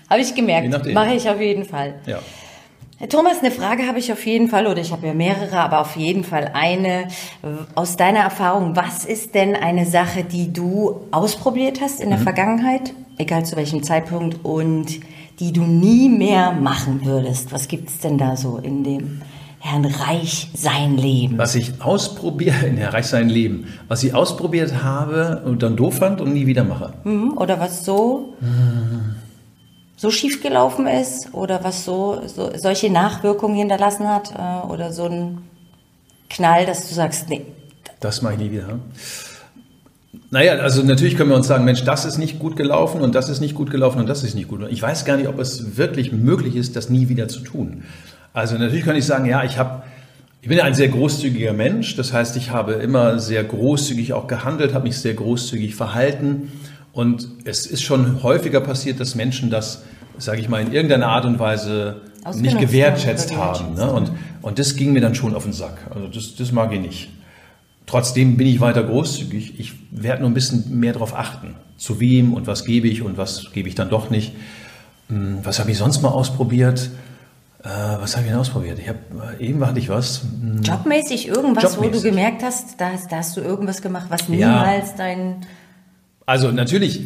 Habe 0.10 0.22
ich 0.22 0.34
gemerkt. 0.34 0.92
Mache 0.94 1.14
ich 1.14 1.30
auf 1.30 1.40
jeden 1.40 1.66
Fall. 1.66 1.96
Ja. 2.08 2.20
Herr 3.00 3.10
Thomas, 3.10 3.42
eine 3.42 3.52
Frage 3.52 3.86
habe 3.86 4.00
ich 4.00 4.12
auf 4.12 4.26
jeden 4.26 4.48
Fall, 4.48 4.66
oder 4.66 4.82
ich 4.82 4.92
habe 4.92 5.06
ja 5.06 5.14
mehrere, 5.14 5.60
aber 5.60 5.82
auf 5.82 5.96
jeden 5.96 6.24
Fall 6.24 6.50
eine. 6.56 7.10
Aus 7.76 7.96
deiner 7.96 8.22
Erfahrung, 8.22 8.76
was 8.76 9.06
ist 9.06 9.36
denn 9.36 9.56
eine 9.56 9.86
Sache, 9.86 10.24
die 10.24 10.52
du 10.52 11.02
ausprobiert 11.12 11.80
hast 11.80 12.02
in 12.02 12.10
der 12.10 12.18
mhm. 12.18 12.24
Vergangenheit, 12.24 12.96
egal 13.20 13.46
zu 13.46 13.56
welchem 13.56 13.84
Zeitpunkt, 13.84 14.44
und 14.44 15.00
die 15.40 15.54
du 15.54 15.62
nie 15.62 16.10
mehr 16.10 16.54
machen 16.54 17.06
würdest? 17.06 17.52
Was 17.52 17.68
gibt 17.68 17.90
es 17.90 18.00
denn 18.00 18.18
da 18.18 18.36
so 18.36 18.58
in 18.58 18.84
dem 18.84 19.22
Herrn 19.60 19.86
Reich 19.86 20.50
sein 20.56 20.98
Leben? 20.98 21.38
Was 21.38 21.54
ich 21.54 21.80
ausprobiere, 21.80 22.66
in 22.66 22.78
Herrn 22.78 22.94
Reich 22.94 23.06
sein 23.06 23.30
Leben, 23.30 23.68
was 23.88 24.04
ich 24.04 24.16
ausprobiert 24.16 24.84
habe 24.84 25.44
und 25.46 25.62
dann 25.62 25.76
doof 25.76 25.98
fand 25.98 26.20
und 26.20 26.34
nie 26.34 26.48
wieder 26.48 26.64
mache. 26.64 26.94
Mhm. 27.04 27.38
Oder 27.38 27.60
was 27.60 27.86
so? 27.86 28.34
Mhm 28.42 29.27
so 29.98 30.12
schief 30.12 30.42
gelaufen 30.42 30.88
ist 30.88 31.34
oder 31.34 31.64
was 31.64 31.84
so, 31.84 32.22
so 32.28 32.52
solche 32.56 32.90
Nachwirkungen 32.90 33.56
hinterlassen 33.56 34.08
hat 34.08 34.32
äh, 34.32 34.68
oder 34.68 34.94
so 34.94 35.06
ein 35.06 35.40
Knall, 36.30 36.66
dass 36.66 36.88
du 36.88 36.94
sagst, 36.94 37.28
nee. 37.30 37.46
Das 38.00 38.22
mache 38.22 38.34
ich 38.34 38.40
nie 38.40 38.52
wieder. 38.52 38.80
Naja, 40.30 40.54
also 40.54 40.84
natürlich 40.84 41.18
können 41.18 41.30
wir 41.30 41.36
uns 41.36 41.48
sagen, 41.48 41.66
Mensch, 41.66 41.84
das 41.84 42.06
ist 42.06 42.18
nicht 42.18 42.38
gut 42.38 42.56
gelaufen 42.56 43.02
und 43.02 43.16
das 43.16 43.28
ist 43.30 43.40
nicht 43.40 43.56
gut 43.56 43.72
gelaufen 43.72 44.00
und 44.00 44.08
das 44.08 44.24
ist 44.24 44.36
nicht 44.36 44.48
gut. 44.48 44.62
Ich 44.70 44.82
weiß 44.82 45.04
gar 45.06 45.18
nicht, 45.18 45.28
ob 45.28 45.40
es 45.40 45.78
wirklich 45.78 46.12
möglich 46.12 46.56
ist, 46.56 46.76
das 46.76 46.90
nie 46.90 47.10
wieder 47.10 47.28
zu 47.28 47.40
tun. 47.40 47.84
Also 48.34 48.58
natürlich 48.58 48.86
kann 48.86 48.96
ich 48.96 49.06
sagen, 49.06 49.26
ja, 49.26 49.44
ich 49.44 49.58
habe, 49.58 49.84
ich 50.42 50.50
bin 50.50 50.58
ja 50.60 50.66
ein 50.66 50.76
sehr 50.76 50.90
großzügiger 50.90 51.54
Mensch. 51.54 51.96
Das 51.96 52.14
heißt, 52.14 52.36
ich 52.38 52.52
habe 52.52 52.74
immer 52.74 53.20
sehr 53.20 53.44
großzügig 53.44 54.14
auch 54.14 54.28
gehandelt, 54.28 54.76
habe 54.76 54.84
mich 54.84 55.00
sehr 55.00 55.16
großzügig 55.16 55.76
verhalten. 55.76 56.52
Und 56.98 57.28
es 57.46 57.68
ist 57.68 57.84
schon 57.84 58.24
häufiger 58.24 58.60
passiert, 58.60 59.00
dass 59.00 59.14
Menschen 59.14 59.52
das, 59.52 59.84
sage 60.18 60.42
ich 60.42 60.50
mal, 60.50 60.64
in 60.64 60.74
irgendeiner 60.74 61.06
Art 61.06 61.26
und 61.26 61.38
Weise 61.38 62.02
nicht 62.34 62.58
gewertschätzt 62.58 63.38
haben. 63.38 63.76
Ne? 63.76 63.92
Und, 63.92 64.12
und 64.42 64.58
das 64.58 64.76
ging 64.76 64.94
mir 64.94 65.00
dann 65.00 65.14
schon 65.14 65.36
auf 65.36 65.44
den 65.44 65.54
Sack. 65.54 65.78
Also 65.94 66.08
das, 66.08 66.36
das 66.36 66.52
mag 66.52 66.74
ich 66.74 66.80
nicht. 66.80 67.10
Trotzdem 67.86 68.36
bin 68.36 68.48
ich 68.48 68.62
weiter 68.62 68.82
großzügig. 68.82 69.60
Ich 69.60 69.74
werde 69.92 70.22
nur 70.22 70.32
ein 70.32 70.34
bisschen 70.34 70.80
mehr 70.80 70.94
darauf 70.94 71.16
achten. 71.16 71.54
Zu 71.78 72.00
wem 72.00 72.34
und 72.34 72.48
was 72.48 72.66
gebe 72.66 72.88
ich 72.88 73.04
und 73.04 73.16
was 73.16 73.52
gebe 73.54 73.70
ich 73.70 73.76
dann 73.76 73.92
doch 73.92 74.10
nicht. 74.10 74.34
Hm, 75.10 75.42
was 75.44 75.60
habe 75.60 75.70
ich 75.70 75.78
sonst 75.78 76.02
mal 76.02 76.10
ausprobiert? 76.10 76.90
Äh, 77.64 77.68
was 77.68 78.16
habe 78.16 78.26
ich 78.26 78.32
denn 78.32 78.40
ausprobiert? 78.40 78.80
Ich 78.80 78.90
habe 78.90 78.98
äh, 79.40 79.46
eben 79.46 79.64
hatte 79.64 79.78
ich 79.78 79.90
was. 79.90 80.24
Hm. 80.24 80.64
Jobmäßig 80.64 81.28
irgendwas, 81.28 81.76
Jobmäßig. 81.76 81.94
wo 81.94 81.98
du 81.98 82.02
gemerkt 82.02 82.42
hast, 82.42 82.82
da, 82.82 82.90
da, 83.08 83.18
hast 83.18 83.38
du 83.38 83.42
irgendwas 83.42 83.84
gemacht, 83.84 84.08
was 84.10 84.28
niemals 84.28 84.90
ja. 84.90 84.98
dein. 84.98 85.46
Also 86.28 86.52
natürlich, 86.52 87.02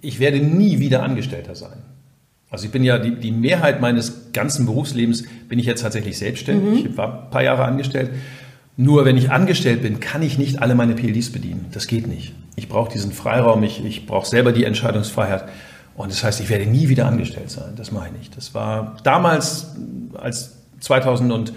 ich 0.00 0.20
werde 0.20 0.38
nie 0.38 0.78
wieder 0.78 1.02
Angestellter 1.02 1.54
sein. 1.54 1.82
Also 2.50 2.64
ich 2.64 2.72
bin 2.72 2.82
ja 2.82 2.98
die, 2.98 3.16
die 3.16 3.32
Mehrheit 3.32 3.80
meines 3.80 4.32
ganzen 4.32 4.64
Berufslebens 4.64 5.24
bin 5.48 5.58
ich 5.58 5.66
jetzt 5.66 5.82
tatsächlich 5.82 6.16
selbstständig. 6.16 6.84
Mhm. 6.84 6.90
Ich 6.90 6.96
war 6.96 7.24
ein 7.24 7.30
paar 7.30 7.42
Jahre 7.42 7.64
angestellt. 7.64 8.10
Nur 8.76 9.04
wenn 9.04 9.16
ich 9.16 9.30
angestellt 9.30 9.82
bin, 9.82 10.00
kann 10.00 10.22
ich 10.22 10.38
nicht 10.38 10.62
alle 10.62 10.74
meine 10.74 10.94
PLDs 10.94 11.32
bedienen. 11.32 11.66
Das 11.72 11.88
geht 11.88 12.06
nicht. 12.06 12.32
Ich 12.56 12.68
brauche 12.68 12.90
diesen 12.90 13.12
Freiraum, 13.12 13.62
ich, 13.62 13.84
ich 13.84 14.06
brauche 14.06 14.26
selber 14.26 14.52
die 14.52 14.64
Entscheidungsfreiheit. 14.64 15.44
Und 15.96 16.12
das 16.12 16.22
heißt, 16.22 16.40
ich 16.40 16.48
werde 16.48 16.66
nie 16.66 16.88
wieder 16.88 17.06
angestellt 17.06 17.50
sein. 17.50 17.72
Das 17.76 17.90
mache 17.90 18.10
ich. 18.22 18.30
Das 18.30 18.54
war 18.54 18.96
damals, 19.02 19.74
als 20.14 20.56
2000 20.78 21.32
und 21.32 21.52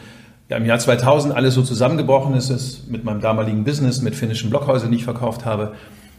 ja, 0.50 0.58
im 0.58 0.66
Jahr 0.66 0.80
2000 0.80 1.34
alles 1.34 1.54
so 1.54 1.62
zusammengebrochen 1.62 2.34
ist, 2.34 2.50
ist 2.50 2.90
mit 2.90 3.04
meinem 3.04 3.22
damaligen 3.22 3.64
Business, 3.64 4.02
mit 4.02 4.16
finnischen 4.16 4.50
Blockhäusern, 4.50 4.92
die 4.92 4.98
ich 4.98 5.04
verkauft 5.04 5.46
habe. 5.46 5.76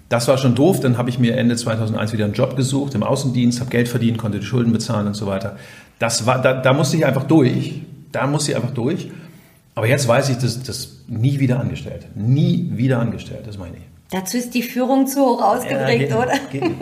Das 0.09 0.29
war 0.29 0.39
schon 0.39 0.55
doof. 0.55 0.81
Dann 0.81 0.99
habe 0.99 1.11
ich 1.11 1.19
mir 1.19 1.37
Ende 1.37 1.57
2001 1.57 2.13
wieder 2.13 2.25
einen 2.25 2.35
Job 2.35 2.57
gesucht 2.57 2.95
im 2.95 3.03
Außendienst, 3.03 3.61
habe 3.61 3.71
Geld 3.71 3.89
verdient, 3.89 4.19
konnte 4.19 4.41
die 4.41 4.47
Schulden 4.47 4.73
bezahlen 4.73 5.07
und 5.07 5.15
so 5.15 5.27
weiter. 5.27 5.57
Das 5.99 6.27
war, 6.27 6.41
da, 6.41 6.55
da 6.55 6.73
musste 6.73 6.97
ich 6.97 7.07
einfach 7.07 7.25
durch. 7.25 7.83
Da 8.13 8.27
musste 8.27 8.53
ich 8.53 8.57
einfach 8.57 8.73
durch. 8.73 9.11
Aber 9.75 9.89
jetzt 9.89 10.07
weiß 10.07 10.29
ich, 10.29 10.39
dass 10.39 10.63
das 10.63 10.89
nie 11.09 11.41
wieder 11.41 11.59
angestellt. 11.59 12.07
Nie 12.15 12.71
wieder 12.75 13.01
angestellt, 13.01 13.47
das 13.47 13.59
meine 13.59 13.77
ich. 13.77 13.83
Dazu 14.11 14.37
ist 14.37 14.55
die 14.55 14.63
Führung 14.63 15.07
zu 15.07 15.21
hoch 15.21 15.43
ausgeprägt, 15.43 16.11
ja, 16.11 16.19
oder? 16.19 16.35
Geht 16.53 16.63
nicht. 16.63 16.81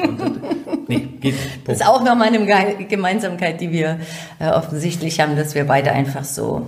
Nee, 0.89 1.09
geht 1.21 1.35
nicht. 1.35 1.49
Das 1.65 1.77
ist 1.77 1.87
auch 1.87 2.05
nochmal 2.05 2.29
eine 2.29 2.87
Gemeinsamkeit, 2.87 3.61
die 3.61 3.71
wir 3.71 4.01
äh, 4.39 4.49
offensichtlich 4.51 5.21
haben, 5.21 5.37
dass 5.37 5.55
wir 5.55 5.65
beide 5.65 5.93
einfach 5.93 6.25
so 6.25 6.67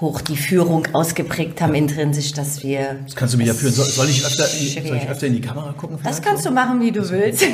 hoch 0.00 0.20
die 0.20 0.36
Führung 0.36 0.86
ausgeprägt 0.92 1.60
haben, 1.60 1.74
intrinsisch, 1.74 2.32
dass 2.32 2.62
wir. 2.62 2.96
Das 3.04 3.14
kannst 3.14 3.34
du 3.34 3.38
mich 3.38 3.46
ja 3.46 3.54
führen. 3.54 3.72
Soll, 3.72 3.86
soll, 3.86 4.08
ich 4.08 4.24
öfter, 4.24 4.44
soll 4.44 4.96
ich 4.96 5.08
öfter 5.08 5.26
in 5.26 5.34
die 5.34 5.40
Kamera 5.40 5.72
gucken? 5.72 5.98
Das 6.02 6.22
kannst 6.22 6.46
du 6.46 6.50
machen, 6.50 6.80
wie 6.80 6.90
du 6.90 7.00
das 7.00 7.10
willst. 7.10 7.44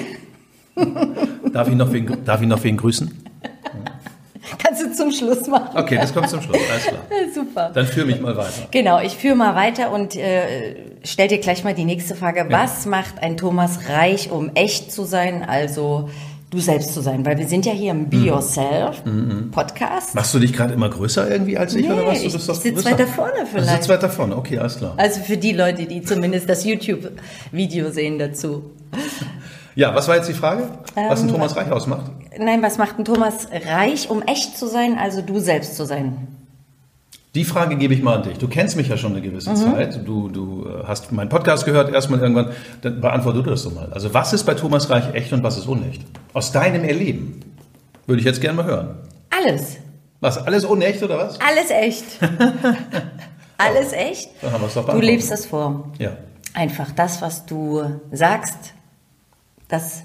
Darf 1.52 1.68
ich, 1.68 1.74
noch 1.74 1.92
wen, 1.92 2.24
darf 2.24 2.42
ich 2.42 2.48
noch 2.48 2.62
wen 2.62 2.76
grüßen? 2.76 3.10
Kannst 4.58 4.82
du 4.82 4.92
zum 4.92 5.10
Schluss 5.10 5.46
machen. 5.48 5.76
Okay, 5.76 5.96
das 5.96 6.14
kommt 6.14 6.30
zum 6.30 6.40
Schluss, 6.40 6.58
alles 6.70 6.84
klar. 6.84 7.00
Super. 7.34 7.70
Dann 7.74 7.86
führe 7.86 8.06
mich 8.06 8.20
mal 8.20 8.36
weiter. 8.36 8.68
Genau, 8.70 9.00
ich 9.00 9.16
führe 9.16 9.34
mal 9.34 9.54
weiter 9.56 9.90
und 9.92 10.14
äh, 10.14 10.76
stell 11.02 11.28
dir 11.28 11.38
gleich 11.38 11.64
mal 11.64 11.74
die 11.74 11.84
nächste 11.84 12.14
Frage. 12.14 12.40
Ja. 12.40 12.50
Was 12.50 12.86
macht 12.86 13.22
ein 13.22 13.36
Thomas 13.36 13.88
reich, 13.88 14.30
um 14.30 14.50
echt 14.54 14.92
zu 14.92 15.04
sein, 15.04 15.42
also 15.42 16.10
du 16.50 16.58
selbst 16.58 16.94
zu 16.94 17.00
sein? 17.00 17.24
Weil 17.24 17.38
wir 17.38 17.46
sind 17.46 17.66
ja 17.66 17.72
hier 17.72 17.90
im 17.90 18.08
Be 18.08 18.16
mhm. 18.16 18.24
Yourself 18.26 19.04
mhm. 19.04 19.12
mhm. 19.12 19.50
Podcast. 19.50 20.14
Machst 20.14 20.34
du 20.34 20.38
dich 20.38 20.52
gerade 20.52 20.74
immer 20.74 20.88
größer 20.88 21.30
irgendwie 21.30 21.58
als 21.58 21.74
ich 21.74 21.86
nee, 21.86 21.92
oder 21.92 22.06
was? 22.06 22.22
Du 22.22 22.32
bist 22.32 22.48
ich 22.48 22.54
sitze 22.56 22.84
weiter 22.84 23.06
vorne 23.06 23.46
vielleicht. 23.50 23.68
Du 23.68 23.74
sitzt 23.74 23.88
weiter 23.88 24.10
vorne, 24.10 24.36
okay, 24.36 24.58
alles 24.58 24.78
klar. 24.78 24.94
Also 24.96 25.20
für 25.20 25.36
die 25.36 25.52
Leute, 25.52 25.86
die 25.86 26.02
zumindest 26.02 26.48
das 26.48 26.64
YouTube-Video 26.64 27.90
sehen 27.90 28.18
dazu. 28.18 28.70
Ja, 29.74 29.94
was 29.94 30.08
war 30.08 30.16
jetzt 30.16 30.28
die 30.28 30.34
Frage? 30.34 30.70
Was 30.94 31.20
ein 31.20 31.28
ähm, 31.28 31.34
Thomas 31.34 31.54
Reich 31.54 31.70
ausmacht? 31.70 32.10
Nein, 32.38 32.62
was 32.62 32.78
macht 32.78 32.98
ein 32.98 33.04
Thomas 33.04 33.48
Reich, 33.52 34.08
um 34.08 34.22
echt 34.22 34.56
zu 34.56 34.68
sein, 34.68 34.98
also 34.98 35.20
du 35.20 35.38
selbst 35.38 35.76
zu 35.76 35.84
sein? 35.84 36.28
Die 37.36 37.44
Frage 37.44 37.76
gebe 37.76 37.92
ich 37.92 38.02
mal 38.02 38.14
an 38.14 38.22
dich. 38.22 38.38
Du 38.38 38.48
kennst 38.48 38.76
mich 38.76 38.88
ja 38.88 38.96
schon 38.96 39.12
eine 39.12 39.20
gewisse 39.20 39.50
mhm. 39.50 39.56
Zeit. 39.56 40.00
Du, 40.06 40.30
du 40.30 40.66
äh, 40.66 40.84
hast 40.86 41.12
meinen 41.12 41.28
Podcast 41.28 41.66
gehört, 41.66 41.92
erstmal 41.92 42.18
irgendwann. 42.18 42.52
Dann 42.80 43.02
beantworte 43.02 43.42
du 43.42 43.50
das 43.50 43.62
doch 43.62 43.74
mal. 43.74 43.92
Also, 43.92 44.14
was 44.14 44.32
ist 44.32 44.44
bei 44.44 44.54
Thomas 44.54 44.88
Reich 44.88 45.12
echt 45.12 45.34
und 45.34 45.42
was 45.42 45.58
ist 45.58 45.66
unecht? 45.66 46.00
Aus 46.32 46.50
deinem 46.52 46.82
Erleben. 46.82 47.42
Würde 48.06 48.20
ich 48.20 48.24
jetzt 48.24 48.40
gerne 48.40 48.56
mal 48.56 48.64
hören. 48.64 48.94
Alles. 49.28 49.76
Was? 50.20 50.38
Alles 50.38 50.64
unecht 50.64 51.02
oder 51.02 51.18
was? 51.18 51.38
Alles 51.38 51.70
echt. 51.70 52.04
alles 53.58 53.92
echt. 53.92 54.30
Dann 54.40 54.52
haben 54.52 54.62
wir 54.62 54.68
es 54.68 54.74
doch 54.74 54.88
Du 54.88 55.00
lebst 55.00 55.30
das 55.30 55.44
vor. 55.44 55.92
Ja. 55.98 56.12
Einfach 56.54 56.90
das, 56.92 57.20
was 57.20 57.44
du 57.44 57.84
sagst, 58.12 58.72
das 59.68 60.04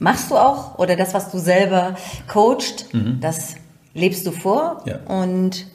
machst 0.00 0.32
du 0.32 0.34
auch 0.36 0.80
oder 0.80 0.96
das, 0.96 1.14
was 1.14 1.30
du 1.30 1.38
selber 1.38 1.94
coacht, 2.26 2.92
mhm. 2.92 3.18
das 3.20 3.54
lebst 3.94 4.26
du 4.26 4.32
vor. 4.32 4.82
Ja. 4.84 4.96
Und 5.06 5.70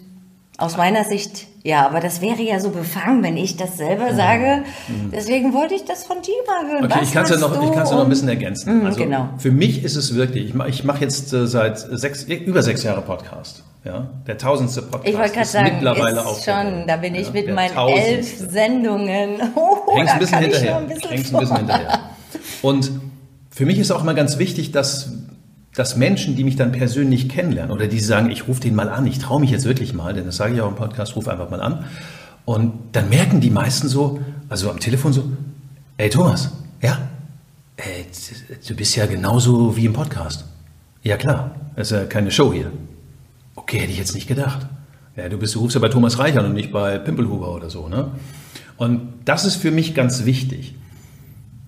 aus 0.57 0.75
meiner 0.75 1.03
Sicht, 1.03 1.45
ja, 1.63 1.85
aber 1.85 1.99
das 1.99 2.21
wäre 2.21 2.41
ja 2.41 2.59
so 2.59 2.71
befangen, 2.71 3.21
wenn 3.21 3.37
ich 3.37 3.57
das 3.57 3.77
selber 3.77 4.11
mhm. 4.11 4.17
sage. 4.17 4.63
Mhm. 4.87 5.11
Deswegen 5.11 5.53
wollte 5.53 5.75
ich 5.75 5.85
das 5.85 6.03
von 6.03 6.17
dir 6.21 6.33
mal 6.47 6.71
hören. 6.71 6.85
Okay, 6.85 6.95
Was 6.95 7.07
ich 7.07 7.13
kann 7.13 7.23
es 7.25 7.29
ja 7.29 7.37
noch, 7.37 7.63
ich 7.63 7.71
kann's 7.73 7.91
ja 7.91 7.95
noch 7.95 8.03
ein 8.03 8.09
bisschen 8.09 8.29
ergänzen. 8.29 8.79
Mhm, 8.79 8.85
also 8.87 8.99
genau. 8.99 9.29
Für 9.37 9.51
mich 9.51 9.83
ist 9.83 9.95
es 9.95 10.15
wirklich, 10.15 10.47
ich 10.47 10.53
mache 10.55 10.71
mach 10.83 10.99
jetzt 10.99 11.31
äh, 11.31 11.45
seit 11.45 11.77
sechs, 11.77 12.23
über 12.23 12.63
sechs 12.63 12.83
Jahre 12.83 13.01
Podcast. 13.01 13.63
Ja, 13.83 14.09
der 14.25 14.37
tausendste 14.37 14.81
Podcast. 14.81 15.07
Ich 15.07 15.17
wollte 15.17 15.33
gerade 15.33 15.47
sagen, 15.47 15.71
mittlerweile 15.75 16.21
ist 16.21 16.43
schon, 16.43 16.87
da 16.87 16.97
bin 16.97 17.15
ich 17.15 17.27
ja, 17.27 17.33
mit 17.33 17.53
meinen 17.53 17.73
tausendste. 17.73 18.43
elf 18.43 18.51
Sendungen. 18.51 19.41
Oh, 19.55 19.95
Hängst 19.95 20.13
ein 20.13 20.19
bisschen 20.19 20.39
hinterher. 20.39 20.81
Hängst 21.07 21.33
ein 21.33 21.39
bisschen 21.39 21.57
hinterher. 21.57 21.99
Und 22.61 22.91
für 23.51 23.65
mich 23.65 23.79
ist 23.79 23.91
auch 23.91 24.03
mal 24.03 24.15
ganz 24.15 24.37
wichtig, 24.37 24.71
dass, 24.71 25.09
dass 25.77 25.95
Menschen, 25.95 26.35
die 26.35 26.43
mich 26.43 26.55
dann 26.55 26.71
persönlich 26.71 27.29
kennenlernen 27.29 27.71
oder 27.71 27.85
die 27.85 27.99
sagen, 27.99 28.31
ich 28.31 28.47
rufe 28.47 28.59
den 28.59 28.73
mal 28.73 28.89
an, 28.89 29.05
ich 29.05 29.19
traue 29.19 29.39
mich 29.39 29.51
jetzt 29.51 29.65
wirklich 29.65 29.93
mal, 29.93 30.11
denn 30.11 30.25
das 30.25 30.37
sage 30.37 30.55
ich 30.55 30.61
auch 30.61 30.69
im 30.69 30.75
Podcast, 30.75 31.15
ruf 31.15 31.27
einfach 31.27 31.51
mal 31.51 31.61
an. 31.61 31.85
Und 32.45 32.73
dann 32.93 33.09
merken 33.09 33.41
die 33.41 33.51
meisten 33.51 33.87
so, 33.87 34.19
also 34.49 34.71
am 34.71 34.79
Telefon 34.79 35.13
so, 35.13 35.31
ey 35.97 36.09
Thomas, 36.09 36.49
ja, 36.81 36.97
ey, 37.75 38.07
du 38.67 38.73
bist 38.73 38.95
ja 38.95 39.05
genauso 39.05 39.77
wie 39.77 39.85
im 39.85 39.93
Podcast. 39.93 40.45
Ja 41.03 41.15
klar, 41.15 41.51
das 41.75 41.91
ist 41.91 41.95
ja 41.95 42.05
keine 42.05 42.31
Show 42.31 42.51
hier. 42.51 42.71
Okay, 43.53 43.77
hätte 43.77 43.91
ich 43.91 43.99
jetzt 43.99 44.15
nicht 44.15 44.27
gedacht. 44.27 44.65
Ja, 45.15 45.29
du, 45.29 45.37
bist, 45.37 45.53
du 45.53 45.59
rufst 45.59 45.75
ja 45.75 45.79
bei 45.79 45.89
Thomas 45.89 46.17
Reichern 46.17 46.45
und 46.45 46.53
nicht 46.53 46.71
bei 46.71 46.97
Pimpelhuber 46.97 47.53
oder 47.53 47.69
so. 47.69 47.87
Ne? 47.87 48.09
Und 48.77 49.13
das 49.25 49.45
ist 49.45 49.57
für 49.57 49.69
mich 49.69 49.93
ganz 49.93 50.25
wichtig. 50.25 50.73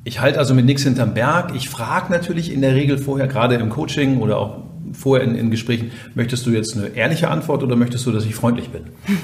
Ich 0.03 0.21
halte 0.21 0.39
also 0.39 0.53
mit 0.53 0.65
nichts 0.65 0.83
hinterm 0.83 1.13
Berg. 1.13 1.53
Ich 1.55 1.69
frage 1.69 2.11
natürlich 2.11 2.51
in 2.53 2.61
der 2.61 2.73
Regel 2.73 2.97
vorher, 2.97 3.27
gerade 3.27 3.55
im 3.55 3.69
Coaching 3.69 4.19
oder 4.19 4.37
auch 4.37 4.57
vorher 4.93 5.27
in, 5.27 5.35
in, 5.35 5.51
Gesprächen, 5.51 5.91
möchtest 6.15 6.45
du 6.45 6.51
jetzt 6.51 6.75
eine 6.77 6.87
ehrliche 6.87 7.29
Antwort 7.29 7.63
oder 7.63 7.75
möchtest 7.75 8.05
du, 8.05 8.11
dass 8.11 8.25
ich 8.25 8.35
freundlich 8.35 8.69
bin? 8.69 8.83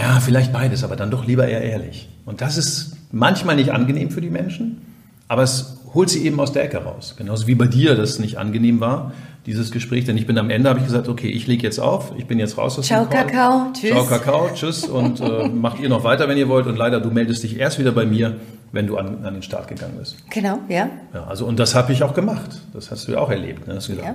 Ja, 0.00 0.20
vielleicht 0.20 0.52
beides, 0.52 0.84
aber 0.84 0.94
dann 0.94 1.10
doch 1.10 1.26
lieber 1.26 1.48
eher 1.48 1.60
ehrlich. 1.60 2.08
Und 2.24 2.40
das 2.40 2.56
ist 2.56 2.96
manchmal 3.10 3.56
nicht 3.56 3.70
angenehm 3.70 4.10
für 4.12 4.20
die 4.20 4.30
Menschen, 4.30 4.80
aber 5.26 5.42
es 5.42 5.78
holt 5.92 6.08
sie 6.08 6.24
eben 6.24 6.38
aus 6.38 6.52
der 6.52 6.62
Ecke 6.62 6.78
raus. 6.84 7.14
Genauso 7.18 7.48
wie 7.48 7.56
bei 7.56 7.66
dir 7.66 7.96
das 7.96 8.20
nicht 8.20 8.38
angenehm 8.38 8.78
war, 8.78 9.12
dieses 9.46 9.72
Gespräch. 9.72 10.04
Denn 10.04 10.16
ich 10.16 10.26
bin 10.26 10.38
am 10.38 10.50
Ende, 10.50 10.68
habe 10.68 10.78
ich 10.80 10.84
gesagt, 10.84 11.08
okay, 11.08 11.28
ich 11.28 11.46
lege 11.46 11.62
jetzt 11.62 11.80
auf, 11.80 12.12
ich 12.16 12.26
bin 12.26 12.38
jetzt 12.38 12.58
raus 12.58 12.78
aus 12.78 12.86
Ciao, 12.86 13.04
dem 13.04 13.10
Call. 13.10 13.26
Kakao, 13.26 13.72
tschüss. 13.72 13.90
Ciao, 13.90 14.04
Kakao, 14.04 14.50
tschüss 14.54 14.84
und 14.84 15.20
äh, 15.20 15.48
macht 15.48 15.80
ihr 15.80 15.88
noch 15.88 16.04
weiter, 16.04 16.28
wenn 16.28 16.38
ihr 16.38 16.48
wollt. 16.48 16.66
Und 16.66 16.76
leider, 16.76 17.00
du 17.00 17.10
meldest 17.10 17.42
dich 17.42 17.58
erst 17.58 17.78
wieder 17.78 17.92
bei 17.92 18.06
mir, 18.06 18.36
wenn 18.72 18.86
du 18.86 18.96
an, 18.96 19.24
an 19.24 19.34
den 19.34 19.42
Start 19.42 19.68
gegangen 19.68 19.94
bist. 19.98 20.16
Genau, 20.30 20.58
ja. 20.68 20.88
ja 21.14 21.24
also, 21.24 21.46
und 21.46 21.58
das 21.58 21.74
habe 21.74 21.92
ich 21.92 22.02
auch 22.02 22.14
gemacht. 22.14 22.60
Das 22.72 22.90
hast 22.90 23.08
du 23.08 23.12
ja 23.12 23.18
auch 23.18 23.30
erlebt. 23.30 23.66
Ne? 23.66 23.76
Hast 23.76 23.88
gesagt, 23.88 24.06
ja. 24.06 24.14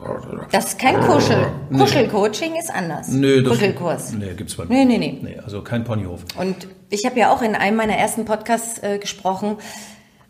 oh, 0.00 0.06
das, 0.36 0.50
das, 0.50 0.64
ist 0.66 0.78
kein 0.78 1.00
Kuschel. 1.00 1.46
Nee. 1.70 1.78
Kuschelcoaching 1.78 2.56
ist 2.56 2.72
anders. 2.72 3.08
Nö, 3.08 3.42
das, 3.42 3.52
Kuschelkurs. 3.52 4.12
Nee, 4.12 4.34
gibt 4.34 4.50
es 4.50 4.56
bei 4.56 4.64
mir. 4.64 4.84
Nee, 4.84 4.84
nee, 4.84 4.98
nee. 4.98 5.18
nee 5.22 5.38
also 5.44 5.62
kein 5.62 5.84
Ponyhof. 5.84 6.24
Und 6.36 6.68
ich 6.90 7.04
habe 7.06 7.18
ja 7.18 7.32
auch 7.32 7.42
in 7.42 7.54
einem 7.54 7.76
meiner 7.76 7.96
ersten 7.96 8.24
Podcasts 8.24 8.82
äh, 8.82 8.98
gesprochen, 8.98 9.56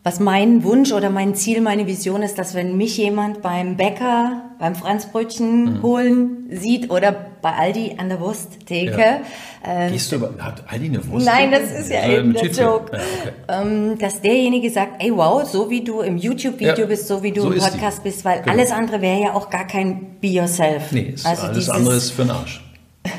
was 0.03 0.19
mein 0.19 0.65
Wunsch 0.65 0.91
oder 0.91 1.09
mein 1.09 1.33
Ziel, 1.33 1.61
meine 1.61 1.87
Vision 1.87 2.23
ist, 2.23 2.37
dass 2.37 2.53
wenn 2.53 2.75
mich 2.75 2.97
jemand 2.97 3.41
beim 3.41 3.77
Bäcker, 3.77 4.49
beim 4.59 4.75
Franzbrötchen 4.75 5.77
mhm. 5.77 5.81
holen 5.81 6.47
sieht 6.51 6.91
oder 6.91 7.15
bei 7.41 7.53
Aldi 7.53 7.95
an 7.97 8.09
der 8.09 8.19
Wursttheke. 8.19 8.99
Ja. 8.99 9.21
Ähm, 9.65 9.93
Gehst 9.93 10.11
du 10.11 10.17
über, 10.17 10.33
hat 10.39 10.63
Aldi 10.67 10.87
eine 10.87 11.07
Wurst? 11.07 11.25
Nein, 11.25 11.51
das 11.51 11.71
ist 11.71 11.89
ja 11.89 12.01
äh, 12.01 12.17
eben 12.17 12.33
der 12.33 12.47
Joke. 12.47 12.91
Ja, 12.91 12.99
okay. 12.99 13.67
ähm, 13.67 13.97
dass 13.97 14.19
derjenige 14.19 14.69
sagt, 14.69 15.01
ey 15.01 15.15
wow, 15.15 15.49
so 15.49 15.69
wie 15.69 15.85
du 15.85 16.01
im 16.01 16.17
YouTube-Video 16.17 16.79
ja, 16.79 16.85
bist, 16.85 17.07
so 17.07 17.23
wie 17.23 17.31
du 17.31 17.43
so 17.43 17.51
im 17.51 17.59
Podcast 17.59 18.03
bist, 18.03 18.25
weil 18.25 18.41
genau. 18.41 18.51
alles 18.51 18.71
andere 18.71 19.01
wäre 19.01 19.21
ja 19.21 19.33
auch 19.33 19.49
gar 19.49 19.67
kein 19.67 20.19
Be 20.19 20.27
Yourself. 20.27 20.91
Nee, 20.91 21.15
also 21.23 21.43
alles 21.43 21.69
andere 21.69 21.95
ist 21.95 22.11
für 22.11 22.23
den 22.23 22.31
Arsch. 22.31 22.61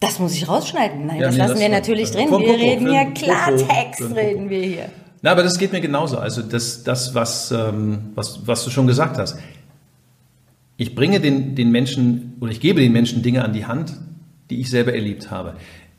Das 0.00 0.18
muss 0.18 0.34
ich 0.34 0.48
rausschneiden. 0.48 1.06
Nein, 1.06 1.20
das 1.20 1.34
nee, 1.34 1.38
lassen 1.38 1.52
das 1.52 1.60
wir 1.60 1.68
natürlich 1.68 2.10
drin. 2.10 2.28
Wir 2.28 2.54
reden 2.54 2.90
hier 2.90 3.04
Klartext, 3.14 4.16
reden 4.16 4.50
wir 4.50 4.62
hier. 4.62 4.88
Na, 5.22 5.30
aber 5.30 5.44
das 5.44 5.58
geht 5.58 5.72
mir 5.72 5.80
genauso. 5.80 6.18
Also 6.18 6.42
das, 6.42 6.82
das 6.82 7.14
was, 7.14 7.52
ähm, 7.52 8.10
was, 8.16 8.46
was 8.46 8.64
du 8.64 8.70
schon 8.70 8.88
gesagt 8.88 9.18
hast. 9.18 9.38
Ich 10.76 10.96
bringe 10.96 11.20
den, 11.20 11.54
den 11.54 11.70
Menschen 11.70 12.34
oder 12.40 12.50
ich 12.50 12.60
gebe 12.60 12.80
den 12.80 12.92
Menschen 12.92 13.22
Dinge 13.22 13.44
an 13.44 13.52
die 13.52 13.66
Hand, 13.66 13.94
die 14.50 14.60
ich 14.60 14.68
selber 14.68 14.92
erlebt 14.92 15.30
habe. 15.30 15.54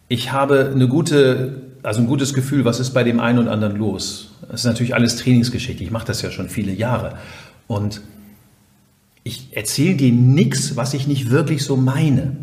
Ich 0.09 0.33
habe 0.33 0.71
eine 0.75 0.89
gute, 0.89 1.61
also 1.83 2.01
ein 2.01 2.07
gutes 2.07 2.33
Gefühl, 2.33 2.65
was 2.65 2.81
ist 2.81 2.91
bei 2.91 3.03
dem 3.05 3.21
einen 3.21 3.39
und 3.39 3.47
anderen 3.47 3.77
los. 3.77 4.31
Das 4.41 4.61
ist 4.61 4.65
natürlich 4.65 4.93
alles 4.93 5.15
Trainingsgeschichte. 5.15 5.83
Ich 5.83 5.91
mache 5.91 6.05
das 6.05 6.21
ja 6.21 6.29
schon 6.29 6.49
viele 6.49 6.73
Jahre. 6.73 7.17
Und 7.67 8.01
ich 9.23 9.55
erzähle 9.55 9.95
dir 9.95 10.11
nichts, 10.11 10.75
was 10.75 10.93
ich 10.93 11.07
nicht 11.07 11.29
wirklich 11.29 11.63
so 11.63 11.77
meine. 11.77 12.35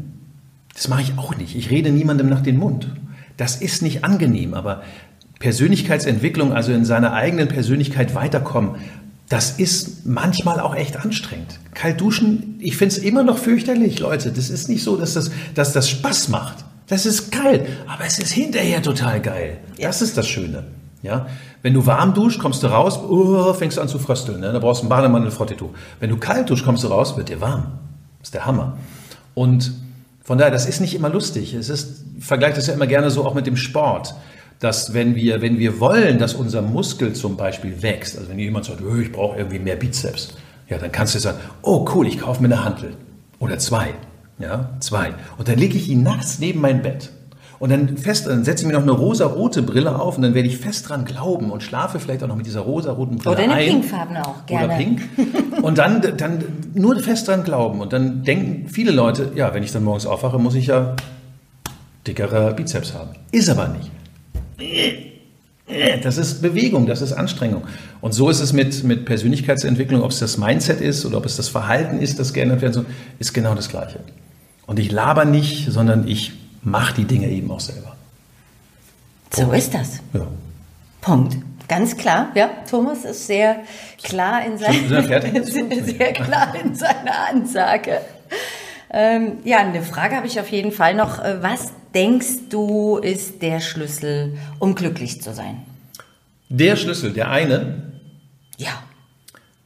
Das 0.72 0.88
mache 0.88 1.02
ich 1.02 1.18
auch 1.18 1.36
nicht. 1.36 1.56
Ich 1.56 1.70
rede 1.70 1.90
niemandem 1.90 2.30
nach 2.30 2.40
den 2.40 2.56
Mund. 2.56 2.88
Das 3.36 3.56
ist 3.56 3.82
nicht 3.82 4.02
angenehm, 4.02 4.54
aber 4.54 4.82
Persönlichkeitsentwicklung, 5.40 6.52
also 6.52 6.70
in 6.70 6.84
seiner 6.84 7.14
eigenen 7.14 7.48
Persönlichkeit 7.48 8.14
weiterkommen, 8.14 8.76
das 9.28 9.52
ist 9.52 10.06
manchmal 10.06 10.60
auch 10.60 10.74
echt 10.74 10.96
anstrengend. 10.96 11.58
Kalt 11.72 12.00
duschen, 12.00 12.56
ich 12.60 12.76
finde 12.76 12.96
es 12.96 13.02
immer 13.02 13.22
noch 13.22 13.38
fürchterlich, 13.38 13.98
Leute. 14.00 14.32
Das 14.32 14.50
ist 14.50 14.68
nicht 14.68 14.84
so, 14.84 14.96
dass 14.96 15.14
das, 15.14 15.30
dass 15.54 15.72
das 15.72 15.88
Spaß 15.88 16.28
macht. 16.28 16.64
Das 16.88 17.06
ist 17.06 17.30
kalt, 17.30 17.66
aber 17.86 18.04
es 18.04 18.18
ist 18.18 18.32
hinterher 18.32 18.82
total 18.82 19.20
geil. 19.20 19.58
Das 19.80 20.02
ist 20.02 20.16
das 20.16 20.28
Schöne. 20.28 20.64
Ja? 21.02 21.28
Wenn 21.62 21.74
du 21.74 21.86
warm 21.86 22.12
duschst, 22.12 22.40
kommst 22.40 22.62
du 22.62 22.66
raus, 22.66 22.98
oh, 22.98 23.54
fängst 23.54 23.76
du 23.76 23.80
an 23.80 23.88
zu 23.88 23.98
frösteln. 23.98 24.40
Ne? 24.40 24.52
Da 24.52 24.58
brauchst 24.58 24.82
du 24.82 24.86
einen 24.86 24.90
Bademantel, 24.90 25.30
Frottetuch. 25.30 25.70
Wenn 26.00 26.10
du 26.10 26.16
kalt 26.16 26.50
duschst, 26.50 26.64
kommst 26.64 26.84
du 26.84 26.88
raus, 26.88 27.16
wird 27.16 27.28
dir 27.28 27.40
warm. 27.40 27.78
Das 28.18 28.28
ist 28.28 28.34
der 28.34 28.44
Hammer. 28.44 28.76
Und 29.34 29.72
von 30.22 30.36
daher, 30.36 30.50
das 30.50 30.66
ist 30.66 30.80
nicht 30.80 30.94
immer 30.94 31.08
lustig. 31.08 31.54
Es 31.54 31.70
ist, 31.70 32.04
ich 32.18 32.24
vergleiche 32.24 32.56
das 32.56 32.66
ja 32.66 32.74
immer 32.74 32.88
gerne 32.88 33.10
so 33.10 33.24
auch 33.24 33.34
mit 33.34 33.46
dem 33.46 33.56
Sport 33.56 34.14
dass 34.60 34.92
wenn 34.92 35.14
wir, 35.14 35.40
wenn 35.40 35.58
wir 35.58 35.80
wollen, 35.80 36.18
dass 36.18 36.34
unser 36.34 36.62
Muskel 36.62 37.14
zum 37.14 37.36
Beispiel 37.36 37.82
wächst, 37.82 38.16
also 38.16 38.30
wenn 38.30 38.38
jemand 38.38 38.66
sagt, 38.66 38.82
oh, 38.82 38.96
ich 38.96 39.10
brauche 39.10 39.38
irgendwie 39.38 39.58
mehr 39.58 39.76
Bizeps, 39.76 40.34
ja, 40.68 40.78
dann 40.78 40.92
kannst 40.92 41.14
du 41.14 41.18
sagen, 41.18 41.38
oh 41.62 41.88
cool, 41.94 42.06
ich 42.06 42.20
kaufe 42.20 42.42
mir 42.42 42.48
eine 42.48 42.62
Hantel 42.62 42.92
oder 43.38 43.58
zwei, 43.58 43.94
ja, 44.38 44.70
zwei. 44.80 45.14
Und 45.38 45.48
dann 45.48 45.58
lege 45.58 45.76
ich 45.76 45.88
ihn 45.88 46.02
nachts 46.02 46.38
neben 46.38 46.60
mein 46.60 46.82
Bett. 46.82 47.10
Und 47.58 47.70
dann 47.70 47.98
fest, 47.98 48.26
dann 48.26 48.44
setze 48.44 48.62
ich 48.62 48.66
mir 48.68 48.74
noch 48.74 48.82
eine 48.82 48.92
rosa-rote 48.92 49.62
Brille 49.62 49.98
auf 49.98 50.16
und 50.16 50.22
dann 50.22 50.32
werde 50.32 50.48
ich 50.48 50.56
fest 50.56 50.88
dran 50.88 51.04
glauben 51.04 51.50
und 51.50 51.62
schlafe 51.62 51.98
vielleicht 51.98 52.22
auch 52.22 52.28
noch 52.28 52.36
mit 52.36 52.46
dieser 52.46 52.60
rosa-roten 52.60 53.16
Brille 53.16 53.34
Oder 53.34 53.44
eine 53.44 53.52
ein. 53.52 53.68
pinkfarbene 53.68 54.26
auch, 54.26 54.46
gerne. 54.46 54.66
Oder 54.66 54.76
pink. 54.76 55.02
Und 55.62 55.76
dann, 55.76 56.00
dann 56.16 56.42
nur 56.72 56.98
fest 57.00 57.28
dran 57.28 57.44
glauben. 57.44 57.80
Und 57.80 57.92
dann 57.92 58.22
denken 58.22 58.68
viele 58.68 58.92
Leute, 58.92 59.32
ja, 59.34 59.52
wenn 59.52 59.62
ich 59.62 59.72
dann 59.72 59.84
morgens 59.84 60.06
aufwache, 60.06 60.38
muss 60.38 60.54
ich 60.54 60.68
ja 60.68 60.96
dickere 62.06 62.54
Bizeps 62.54 62.94
haben. 62.94 63.10
Ist 63.30 63.50
aber 63.50 63.68
nicht. 63.68 63.90
Das 66.02 66.18
ist 66.18 66.42
Bewegung, 66.42 66.86
das 66.86 67.00
ist 67.00 67.12
Anstrengung. 67.12 67.62
Und 68.00 68.12
so 68.12 68.28
ist 68.28 68.40
es 68.40 68.52
mit, 68.52 68.82
mit 68.82 69.04
Persönlichkeitsentwicklung, 69.04 70.02
ob 70.02 70.10
es 70.10 70.18
das 70.18 70.36
Mindset 70.36 70.80
ist 70.80 71.06
oder 71.06 71.18
ob 71.18 71.26
es 71.26 71.36
das 71.36 71.48
Verhalten 71.48 72.00
ist, 72.00 72.18
das 72.18 72.32
geändert 72.32 72.60
werden 72.60 72.72
soll, 72.72 72.86
ist 73.18 73.32
genau 73.32 73.54
das 73.54 73.68
Gleiche. 73.68 74.00
Und 74.66 74.78
ich 74.78 74.90
laber 74.90 75.24
nicht, 75.24 75.70
sondern 75.70 76.08
ich 76.08 76.32
mache 76.62 76.94
die 76.94 77.04
Dinge 77.04 77.28
eben 77.28 77.50
auch 77.50 77.60
selber. 77.60 77.96
So 79.32 79.52
ist 79.52 79.74
das. 79.74 80.00
Ja. 80.12 80.26
Punkt. 81.00 81.36
Ganz 81.68 81.96
klar, 81.96 82.32
ja. 82.34 82.50
Thomas 82.68 83.04
ist 83.04 83.28
sehr 83.28 83.60
klar 84.02 84.44
in, 84.44 84.58
sein, 84.58 84.88
sehr 85.84 86.12
klar 86.12 86.52
in 86.62 86.74
seiner 86.74 87.28
Ansage. 87.30 88.00
Ähm, 88.92 89.38
ja, 89.44 89.58
eine 89.58 89.82
Frage 89.82 90.16
habe 90.16 90.26
ich 90.26 90.40
auf 90.40 90.48
jeden 90.48 90.72
Fall 90.72 90.94
noch. 90.94 91.20
Äh, 91.20 91.40
was 91.42 91.72
denkst 91.94 92.48
du 92.50 92.98
ist 92.98 93.42
der 93.42 93.60
Schlüssel, 93.60 94.38
um 94.58 94.74
glücklich 94.74 95.22
zu 95.22 95.34
sein? 95.34 95.62
Der 96.48 96.76
Schlüssel, 96.76 97.12
der 97.12 97.30
eine? 97.30 97.82
Ja. 98.56 98.82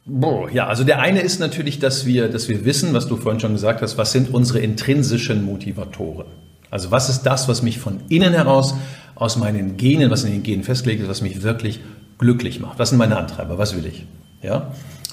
Boah, 0.07 0.51
ja, 0.51 0.67
also 0.67 0.85
der 0.85 1.01
eine 1.01 1.21
ist 1.21 1.41
natürlich, 1.41 1.79
dass 1.79 2.05
wir, 2.05 2.29
dass 2.29 2.49
wir 2.49 2.67
wissen, 2.67 2.93
was 2.93 3.09
du 3.09 3.17
vorhin 3.17 3.41
schon 3.41 3.53
gesagt 3.53 3.81
hast, 3.81 3.97
was 3.97 4.13
sind 4.13 4.33
unsere 4.35 4.59
intrinsischen 4.59 5.45
Motivatoren? 5.45 6.27
Also 6.71 6.91
was 6.91 7.09
ist 7.09 7.23
das, 7.23 7.49
was 7.49 7.63
mich 7.63 7.79
von 7.79 8.01
innen 8.09 8.35
heraus 8.35 8.75
aus 9.15 9.37
meinen 9.37 9.77
Genen, 9.77 10.11
was 10.11 10.25
in 10.25 10.33
den 10.33 10.43
Genen 10.43 10.63
festgelegt 10.63 11.03
ist, 11.03 11.09
was 11.09 11.23
mich 11.23 11.43
wirklich 11.43 11.81
glücklich 12.19 12.61
macht? 12.61 12.79
Was 12.79 12.91
sind 12.91 12.99
meine 12.99 13.17
Antreiber? 13.17 13.57
Was 13.57 13.75
will 13.75 13.87
ich? 13.87 14.05
Ja? 14.43 14.73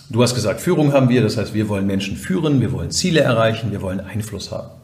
Du 0.09 0.21
hast 0.21 0.35
gesagt, 0.35 0.59
Führung 0.59 0.91
haben 0.91 1.07
wir, 1.07 1.21
das 1.21 1.37
heißt, 1.37 1.53
wir 1.53 1.69
wollen 1.69 1.87
Menschen 1.87 2.17
führen, 2.17 2.59
wir 2.59 2.73
wollen 2.73 2.91
Ziele 2.91 3.21
erreichen, 3.21 3.71
wir 3.71 3.81
wollen 3.81 4.01
Einfluss 4.01 4.51
haben. 4.51 4.80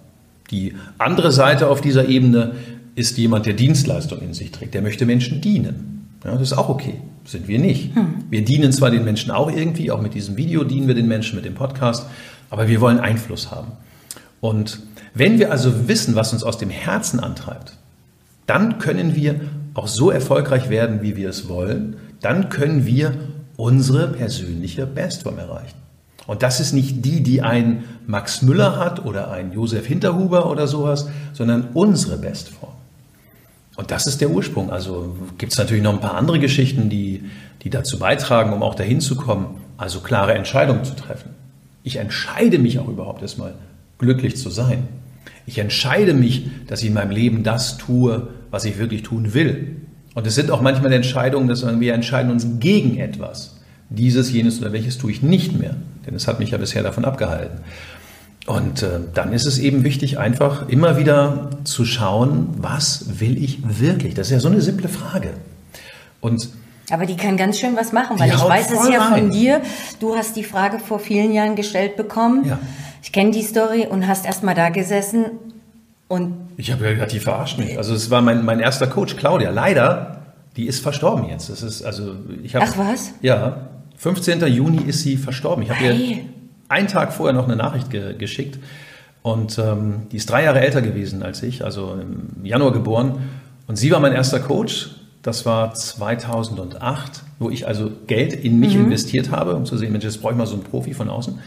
Die 0.52 0.74
andere 0.98 1.32
Seite 1.32 1.68
auf 1.68 1.82
dieser 1.82 2.08
Ebene 2.08 2.54
ist 2.96 3.18
jemand, 3.18 3.46
der 3.46 3.54
Dienstleistung 3.54 4.22
in 4.22 4.34
sich 4.34 4.52
trägt, 4.52 4.74
der 4.74 4.82
möchte 4.82 5.06
Menschen 5.06 5.42
dienen. 5.42 6.08
Ja, 6.24 6.32
das 6.32 6.42
ist 6.42 6.58
auch 6.58 6.70
okay, 6.70 6.96
sind 7.26 7.48
wir 7.48 7.60
nicht. 7.60 7.96
Hm. 7.96 8.26
Wir 8.30 8.44
dienen 8.44 8.72
zwar 8.72 8.90
den 8.90 9.04
Menschen 9.04 9.32
auch 9.32 9.52
irgendwie, 9.52 9.92
auch 9.92 10.02
mit 10.02 10.14
diesem 10.14 10.38
Video 10.38 10.64
dienen 10.64 10.88
wir 10.88 10.96
den 10.96 11.08
Menschen, 11.08 11.36
mit 11.36 11.46
dem 11.46 11.54
Podcast, 11.54 12.08
aber 12.50 12.68
wir 12.68 12.82
wollen 12.82 13.00
Einfluss 13.00 13.52
haben. 13.52 13.74
Und 14.42 14.80
wenn 15.14 15.40
wir 15.40 15.52
also 15.52 15.88
wissen, 15.88 16.16
was 16.16 16.34
uns 16.34 16.44
aus 16.44 16.58
dem 16.58 16.70
Herzen 16.70 17.20
antreibt, 17.20 17.78
dann 18.46 18.80
können 18.80 19.16
wir 19.16 19.42
auch 19.74 19.88
so 19.88 20.10
erfolgreich 20.10 20.70
werden, 20.70 21.02
wie 21.02 21.16
wir 21.16 21.30
es 21.30 21.50
wollen. 21.50 21.98
Dann 22.22 22.50
können 22.50 22.86
wir 22.86 23.14
unsere 23.58 24.08
persönliche 24.08 24.86
Bestform 24.86 25.38
erreichen. 25.38 25.78
Und 26.26 26.44
das 26.44 26.60
ist 26.60 26.74
nicht 26.74 27.06
die, 27.06 27.22
die 27.22 27.42
ein 27.42 27.84
Max 28.08 28.42
Müller 28.42 28.78
hat 28.78 29.06
oder 29.06 29.32
ein 29.32 29.52
Josef 29.52 29.86
Hinterhuber 29.86 30.50
oder 30.50 30.66
sowas, 30.66 31.10
sondern 31.34 31.70
unsere 31.74 32.18
Bestform. 32.18 32.74
Und 33.76 33.92
das 33.92 34.08
ist 34.08 34.22
der 34.22 34.32
Ursprung. 34.32 34.72
Also 34.72 35.16
gibt 35.38 35.52
es 35.52 35.60
natürlich 35.60 35.84
noch 35.84 35.94
ein 35.94 36.02
paar 36.02 36.16
andere 36.16 36.40
Geschichten, 36.40 36.90
die, 36.90 37.26
die 37.62 37.70
dazu 37.70 38.00
beitragen, 38.00 38.54
um 38.54 38.64
auch 38.64 38.76
dahin 38.76 39.02
zu 39.02 39.16
kommen, 39.16 39.62
also 39.78 40.00
klare 40.00 40.34
Entscheidungen 40.34 40.84
zu 40.84 40.96
treffen. 40.96 41.32
Ich 41.84 41.98
entscheide 41.98 42.58
mich 42.58 42.80
auch 42.80 42.88
überhaupt 42.88 43.22
erstmal, 43.22 43.54
glücklich 44.00 44.38
zu 44.38 44.50
sein. 44.50 44.88
Ich 45.46 45.60
entscheide 45.60 46.14
mich, 46.14 46.48
dass 46.68 46.82
ich 46.82 46.88
in 46.88 46.94
meinem 46.94 47.12
Leben 47.12 47.44
das 47.44 47.78
tue, 47.78 48.30
was 48.52 48.66
ich 48.66 48.78
wirklich 48.78 49.04
tun 49.04 49.34
will. 49.34 49.78
Und 50.16 50.26
es 50.26 50.36
sind 50.36 50.50
auch 50.50 50.62
manchmal 50.62 50.92
Entscheidungen, 50.94 51.48
dass 51.48 51.64
wir 51.80 51.94
entscheiden 51.94 52.32
uns 52.32 52.48
gegen 52.60 52.98
etwas 52.98 53.58
dieses, 53.90 54.32
jenes 54.32 54.60
oder 54.60 54.74
welches 54.74 54.98
tue 54.98 55.12
ich 55.12 55.22
nicht 55.22 55.58
mehr. 55.58 55.76
Denn 56.06 56.16
es 56.16 56.28
hat 56.28 56.40
mich 56.40 56.52
ja 56.52 56.58
bisher 56.58 56.84
davon 56.84 57.06
abgehalten. 57.06 57.60
Und 58.48 58.82
äh, 58.82 59.02
dann 59.14 59.34
ist 59.34 59.46
es 59.46 59.60
eben 59.60 59.84
wichtig, 59.84 60.20
einfach 60.20 60.70
immer 60.70 60.98
wieder 60.98 61.50
zu 61.66 61.84
schauen, 61.84 62.48
was 62.58 63.20
will 63.20 63.44
ich 63.44 63.60
wirklich? 63.80 64.14
Das 64.14 64.28
ist 64.28 64.32
ja 64.32 64.40
so 64.40 64.48
eine 64.48 64.62
simple 64.62 64.88
Frage. 64.88 65.34
Und 66.22 66.50
aber 66.90 67.06
die 67.06 67.18
kann 67.18 67.36
ganz 67.36 67.60
schön 67.60 67.76
was 67.76 67.92
machen, 67.92 68.18
weil 68.18 68.30
ich 68.30 68.42
weiß 68.42 68.72
es 68.72 68.88
ja 68.88 69.02
rein. 69.02 69.24
von 69.24 69.32
dir. 69.32 69.62
Du 70.00 70.16
hast 70.16 70.38
die 70.38 70.46
Frage 70.46 70.80
vor 70.80 71.00
vielen 71.00 71.34
Jahren 71.34 71.58
gestellt 71.58 71.98
bekommen. 71.98 72.46
Ja. 72.48 72.58
Ich 73.04 73.12
kenne 73.12 73.32
die 73.32 73.44
Story 73.44 73.86
und 73.86 74.08
hast 74.08 74.26
erst 74.26 74.44
mal 74.44 74.56
da 74.56 74.70
gesessen 74.70 75.26
und. 76.08 76.34
Ich 76.56 76.72
habe 76.72 76.86
ja 76.86 76.94
gesagt, 76.94 77.12
die 77.12 77.20
verarscht 77.20 77.60
mich. 77.60 77.78
Also 77.78 77.94
es 77.94 78.10
war 78.10 78.22
mein, 78.22 78.46
mein 78.46 78.62
erster 78.62 78.88
Coach, 78.88 79.18
Claudia. 79.18 79.50
Leider, 79.50 80.22
die 80.56 80.68
ist 80.68 80.82
verstorben 80.82 81.28
jetzt. 81.28 81.50
Das 81.50 81.62
ist 81.62 81.84
also 81.84 82.16
ich 82.42 82.56
habe. 82.56 82.66
Ach 82.66 82.78
was? 82.78 83.12
Ja, 83.22 83.68
15. 83.98 84.48
Juni 84.48 84.84
ist 84.88 85.02
sie 85.02 85.18
verstorben. 85.18 85.64
Ich 85.64 85.70
habe 85.70 85.84
ihr 85.84 86.20
einen 86.70 86.88
Tag 86.88 87.14
vorher 87.14 87.34
noch 87.34 87.46
eine 87.46 87.56
Nachricht 87.56 87.90
ge 87.90 88.16
geschickt. 88.18 88.60
Und 89.22 89.60
ähm, 89.60 90.04
die 90.12 90.18
ist 90.18 90.30
drei 90.30 90.44
Jahre 90.44 90.62
älter 90.62 90.82
gewesen 90.82 91.22
als 91.22 91.44
ich, 91.44 91.66
also 91.66 91.98
im 92.00 92.46
Januar 92.46 92.72
geboren. 92.72 93.30
Und 93.68 93.76
sie 93.76 93.92
war 93.92 94.00
mein 94.00 94.14
erster 94.14 94.40
Coach. 94.40 94.92
Das 95.22 95.46
war 95.46 95.74
2008, 95.74 97.24
wo 97.40 97.50
ich 97.50 97.68
also 97.68 97.92
Geld 98.08 98.32
in 98.32 98.60
mich 98.60 98.76
mhm. 98.76 98.86
investiert 98.86 99.30
habe, 99.32 99.56
um 99.56 99.66
zu 99.66 99.78
sehen, 99.78 99.92
Mensch, 99.92 100.06
jetzt 100.06 100.22
brauche 100.22 100.32
ich 100.32 100.38
mal 100.38 100.48
so 100.48 100.54
einen 100.54 100.64
Profi 100.64 100.94
von 100.94 101.10
außen. 101.10 101.40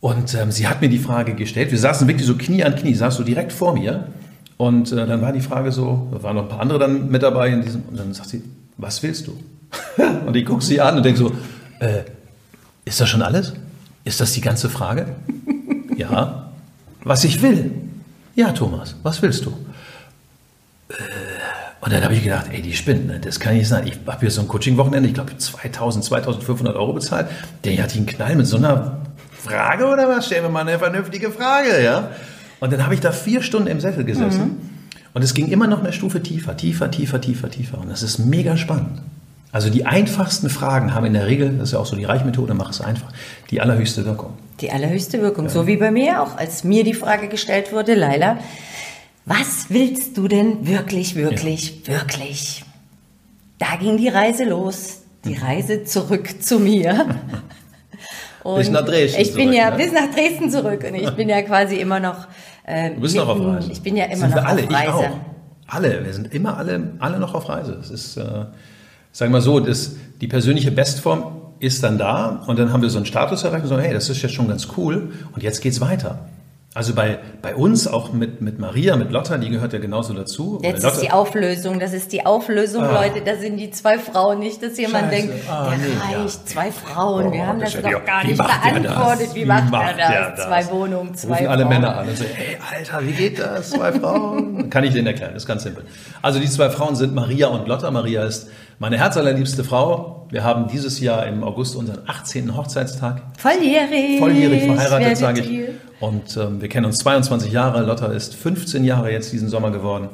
Und 0.00 0.34
ähm, 0.34 0.50
sie 0.50 0.66
hat 0.66 0.80
mir 0.80 0.88
die 0.88 0.98
Frage 0.98 1.34
gestellt. 1.34 1.70
Wir 1.70 1.78
saßen 1.78 2.08
wirklich 2.08 2.26
so 2.26 2.36
Knie 2.36 2.64
an 2.64 2.74
Knie, 2.74 2.94
saß 2.94 3.16
so 3.16 3.22
direkt 3.22 3.52
vor 3.52 3.74
mir. 3.74 4.08
Und 4.56 4.90
äh, 4.92 5.06
dann 5.06 5.22
war 5.22 5.32
die 5.32 5.40
Frage 5.40 5.72
so, 5.72 6.08
da 6.10 6.22
waren 6.22 6.36
noch 6.36 6.42
ein 6.42 6.48
paar 6.48 6.60
andere 6.60 6.78
dann 6.78 7.10
mit 7.10 7.22
dabei 7.22 7.50
in 7.50 7.62
diesem, 7.62 7.82
und 7.82 7.98
dann 7.98 8.12
sagt 8.12 8.30
sie, 8.30 8.42
was 8.78 9.02
willst 9.02 9.26
du? 9.26 9.38
und 10.26 10.34
ich 10.34 10.44
gucke 10.44 10.64
sie 10.64 10.80
an 10.80 10.96
und 10.96 11.04
denke 11.04 11.18
so, 11.18 11.32
äh, 11.78 12.02
ist 12.84 13.00
das 13.00 13.08
schon 13.08 13.22
alles? 13.22 13.52
Ist 14.04 14.20
das 14.20 14.32
die 14.32 14.40
ganze 14.40 14.68
Frage? 14.70 15.14
ja. 15.96 16.50
Was 17.04 17.24
ich 17.24 17.42
will? 17.42 17.70
Ja, 18.34 18.52
Thomas, 18.52 18.94
was 19.02 19.20
willst 19.22 19.44
du? 19.44 19.50
Äh, 20.88 20.94
Und 21.80 21.92
dann 21.92 22.04
habe 22.04 22.14
ich 22.14 22.22
gedacht, 22.22 22.46
ey, 22.52 22.60
die 22.62 22.74
spinnt, 22.74 23.06
ne? 23.06 23.18
das 23.20 23.40
kann 23.40 23.54
nicht 23.54 23.68
sein. 23.68 23.86
Ich 23.86 23.98
habe 24.06 24.20
hier 24.20 24.30
so 24.30 24.42
ein 24.42 24.48
Coaching-Wochenende, 24.48 25.08
ich 25.08 25.14
glaube 25.14 25.36
2000, 25.36 26.04
2500 26.04 26.76
Euro 26.76 26.92
bezahlt. 26.92 27.28
Der 27.64 27.82
hat 27.82 27.94
einen 27.96 28.06
Knall 28.06 28.36
mit 28.36 28.46
so 28.46 28.56
einer 28.58 28.98
Frage 29.32 29.86
oder 29.86 30.08
was? 30.08 30.26
Stellen 30.26 30.42
wir 30.44 30.50
mal 30.50 30.60
eine 30.60 30.78
vernünftige 30.78 31.30
Frage, 31.30 31.82
ja? 31.82 32.10
Und 32.60 32.72
dann 32.72 32.84
habe 32.84 32.92
ich 32.94 33.00
da 33.00 33.12
vier 33.12 33.42
Stunden 33.42 33.68
im 33.68 33.80
Sessel 33.80 34.04
gesessen. 34.04 34.42
Mhm. 34.42 34.56
Und 35.14 35.22
es 35.22 35.32
ging 35.34 35.48
immer 35.48 35.66
noch 35.66 35.80
eine 35.80 35.92
Stufe 35.92 36.22
tiefer, 36.22 36.56
tiefer, 36.56 36.90
tiefer, 36.90 37.20
tiefer, 37.20 37.50
tiefer. 37.50 37.78
Und 37.78 37.90
das 37.90 38.02
ist 38.02 38.18
mega 38.18 38.56
spannend. 38.56 39.00
Also 39.52 39.68
die 39.68 39.84
einfachsten 39.84 40.48
Fragen 40.48 40.94
haben 40.94 41.06
in 41.06 41.14
der 41.14 41.26
Regel, 41.26 41.56
das 41.58 41.68
ist 41.68 41.72
ja 41.72 41.80
auch 41.80 41.86
so 41.86 41.96
die 41.96 42.04
Reichmethode, 42.04 42.54
mach 42.54 42.70
es 42.70 42.80
einfach, 42.80 43.12
die 43.50 43.60
allerhöchste 43.60 44.04
Wirkung. 44.04 44.34
Die 44.60 44.70
allerhöchste 44.70 45.20
Wirkung. 45.20 45.46
Ja. 45.46 45.50
So 45.50 45.66
wie 45.66 45.76
bei 45.76 45.90
mir 45.90 46.22
auch, 46.22 46.36
als 46.36 46.62
mir 46.62 46.84
die 46.84 46.94
Frage 46.94 47.28
gestellt 47.28 47.72
wurde, 47.72 47.94
Laila, 47.94 48.38
was 49.26 49.66
willst 49.68 50.16
du 50.16 50.28
denn 50.28 50.66
wirklich, 50.66 51.16
wirklich, 51.16 51.86
ja. 51.86 51.94
wirklich? 51.94 52.64
Da 53.58 53.76
ging 53.76 53.96
die 53.96 54.08
Reise 54.08 54.44
los. 54.44 55.02
Die 55.24 55.36
hm. 55.36 55.42
Reise 55.42 55.84
zurück 55.84 56.42
zu 56.42 56.60
mir. 56.60 57.06
Und 58.42 58.56
bis 58.58 58.70
nach 58.70 58.84
Dresden. 58.84 59.20
Ich 59.20 59.34
bin 59.34 59.48
zurück, 59.48 59.56
ja 59.56 59.70
ne? 59.70 59.76
bis 59.76 59.92
nach 59.92 60.10
Dresden 60.14 60.50
zurück 60.50 60.84
und 60.88 60.94
ich 60.94 61.10
bin 61.10 61.28
ja 61.28 61.42
quasi 61.42 61.76
immer 61.76 62.00
noch. 62.00 62.26
Äh, 62.64 62.94
du 62.94 63.00
bist 63.00 63.14
mitten, 63.14 63.26
noch 63.26 63.36
auf 63.36 63.44
Reise. 63.44 63.72
Ich 63.72 63.82
bin 63.82 63.96
ja 63.96 64.04
immer 64.06 64.16
sind 64.16 64.36
noch 64.36 64.44
alle, 64.44 64.62
auf 64.62 64.70
Reise. 64.70 64.86
Ich 64.86 64.94
auch. 64.94 65.10
Alle, 65.66 66.04
wir 66.04 66.12
sind 66.12 66.34
immer 66.34 66.56
alle, 66.56 66.94
alle 67.00 67.18
noch 67.18 67.34
auf 67.34 67.48
Reise. 67.48 67.78
Es 67.80 67.90
ist, 67.90 68.16
äh, 68.16 68.46
sagen 69.12 69.32
wir 69.32 69.38
mal 69.38 69.42
so, 69.42 69.60
das, 69.60 69.96
die 70.20 70.26
persönliche 70.28 70.70
Bestform 70.70 71.24
ist 71.58 71.82
dann 71.82 71.98
da 71.98 72.42
und 72.46 72.58
dann 72.58 72.72
haben 72.72 72.82
wir 72.82 72.90
so 72.90 72.98
einen 72.98 73.06
Status 73.06 73.44
erreicht 73.44 73.64
und 73.64 73.68
so, 73.68 73.78
hey, 73.78 73.92
das 73.92 74.08
ist 74.08 74.22
jetzt 74.22 74.34
schon 74.34 74.48
ganz 74.48 74.68
cool 74.76 75.12
und 75.32 75.42
jetzt 75.42 75.60
geht's 75.60 75.80
weiter. 75.80 76.18
Also 76.72 76.94
bei, 76.94 77.18
bei 77.42 77.56
uns, 77.56 77.88
auch 77.88 78.12
mit, 78.12 78.42
mit 78.42 78.60
Maria, 78.60 78.94
mit 78.94 79.10
Lotta, 79.10 79.38
die 79.38 79.48
gehört 79.50 79.72
ja 79.72 79.80
genauso 79.80 80.14
dazu. 80.14 80.60
Jetzt 80.62 80.84
ist 80.84 81.00
die 81.00 81.10
Auflösung, 81.10 81.80
das 81.80 81.92
ist 81.92 82.12
die 82.12 82.24
Auflösung, 82.24 82.84
ah. 82.84 83.02
Leute. 83.02 83.22
Da 83.24 83.34
sind 83.34 83.56
die 83.56 83.72
zwei 83.72 83.98
Frauen, 83.98 84.38
nicht, 84.38 84.62
dass 84.62 84.78
jemand 84.78 85.12
Scheiße. 85.12 85.26
denkt, 85.26 85.50
ah, 85.50 85.68
der 85.68 85.78
nee, 85.78 86.20
reicht, 86.20 86.38
ja. 86.38 86.46
zwei 86.46 86.70
Frauen, 86.70 87.26
oh, 87.26 87.32
wir 87.32 87.44
haben 87.44 87.58
das, 87.58 87.72
das 87.72 87.82
doch 87.82 88.04
gar 88.04 88.24
nicht 88.24 88.36
beantwortet. 88.38 89.34
Wie, 89.34 89.40
wie 89.40 89.44
macht, 89.46 89.68
macht 89.68 89.98
er 89.98 90.30
das? 90.30 90.46
Zwei 90.46 90.70
Wohnungen, 90.70 91.12
zwei 91.16 91.32
Rufen 91.38 91.46
alle 91.48 91.64
Männer 91.64 91.98
an 91.98 92.08
und 92.08 92.16
sagen, 92.16 92.30
hey, 92.34 92.56
Alter, 92.70 93.04
wie 93.04 93.12
geht 93.14 93.40
das? 93.40 93.70
Zwei 93.70 93.92
Frauen? 93.92 94.70
Kann 94.70 94.84
ich 94.84 94.92
denen 94.92 95.08
erklären, 95.08 95.32
das 95.34 95.42
ist 95.42 95.48
ganz 95.48 95.64
simpel. 95.64 95.84
Also 96.22 96.38
die 96.38 96.48
zwei 96.48 96.70
Frauen 96.70 96.94
sind 96.94 97.16
Maria 97.16 97.48
und 97.48 97.66
Lotta. 97.66 97.90
Maria 97.90 98.22
ist 98.22 98.48
meine 98.80 98.96
herzallerliebste 98.96 99.62
Frau. 99.62 100.26
Wir 100.30 100.42
haben 100.42 100.66
dieses 100.66 101.00
Jahr 101.00 101.26
im 101.26 101.44
August 101.44 101.76
unseren 101.76 101.98
18. 102.06 102.56
Hochzeitstag. 102.56 103.22
Volljährig. 103.36 104.18
Volljährig 104.18 104.64
verheiratet, 104.64 105.18
sage 105.18 105.40
ich. 105.42 105.68
Und 106.00 106.34
ähm, 106.38 106.62
wir 106.62 106.68
kennen 106.70 106.86
uns 106.86 106.96
22 106.96 107.52
Jahre. 107.52 107.82
Lotta 107.82 108.06
ist 108.06 108.34
15 108.34 108.82
Jahre 108.84 109.12
jetzt 109.12 109.32
diesen 109.32 109.50
Sommer 109.50 109.70
geworden. 109.70 110.08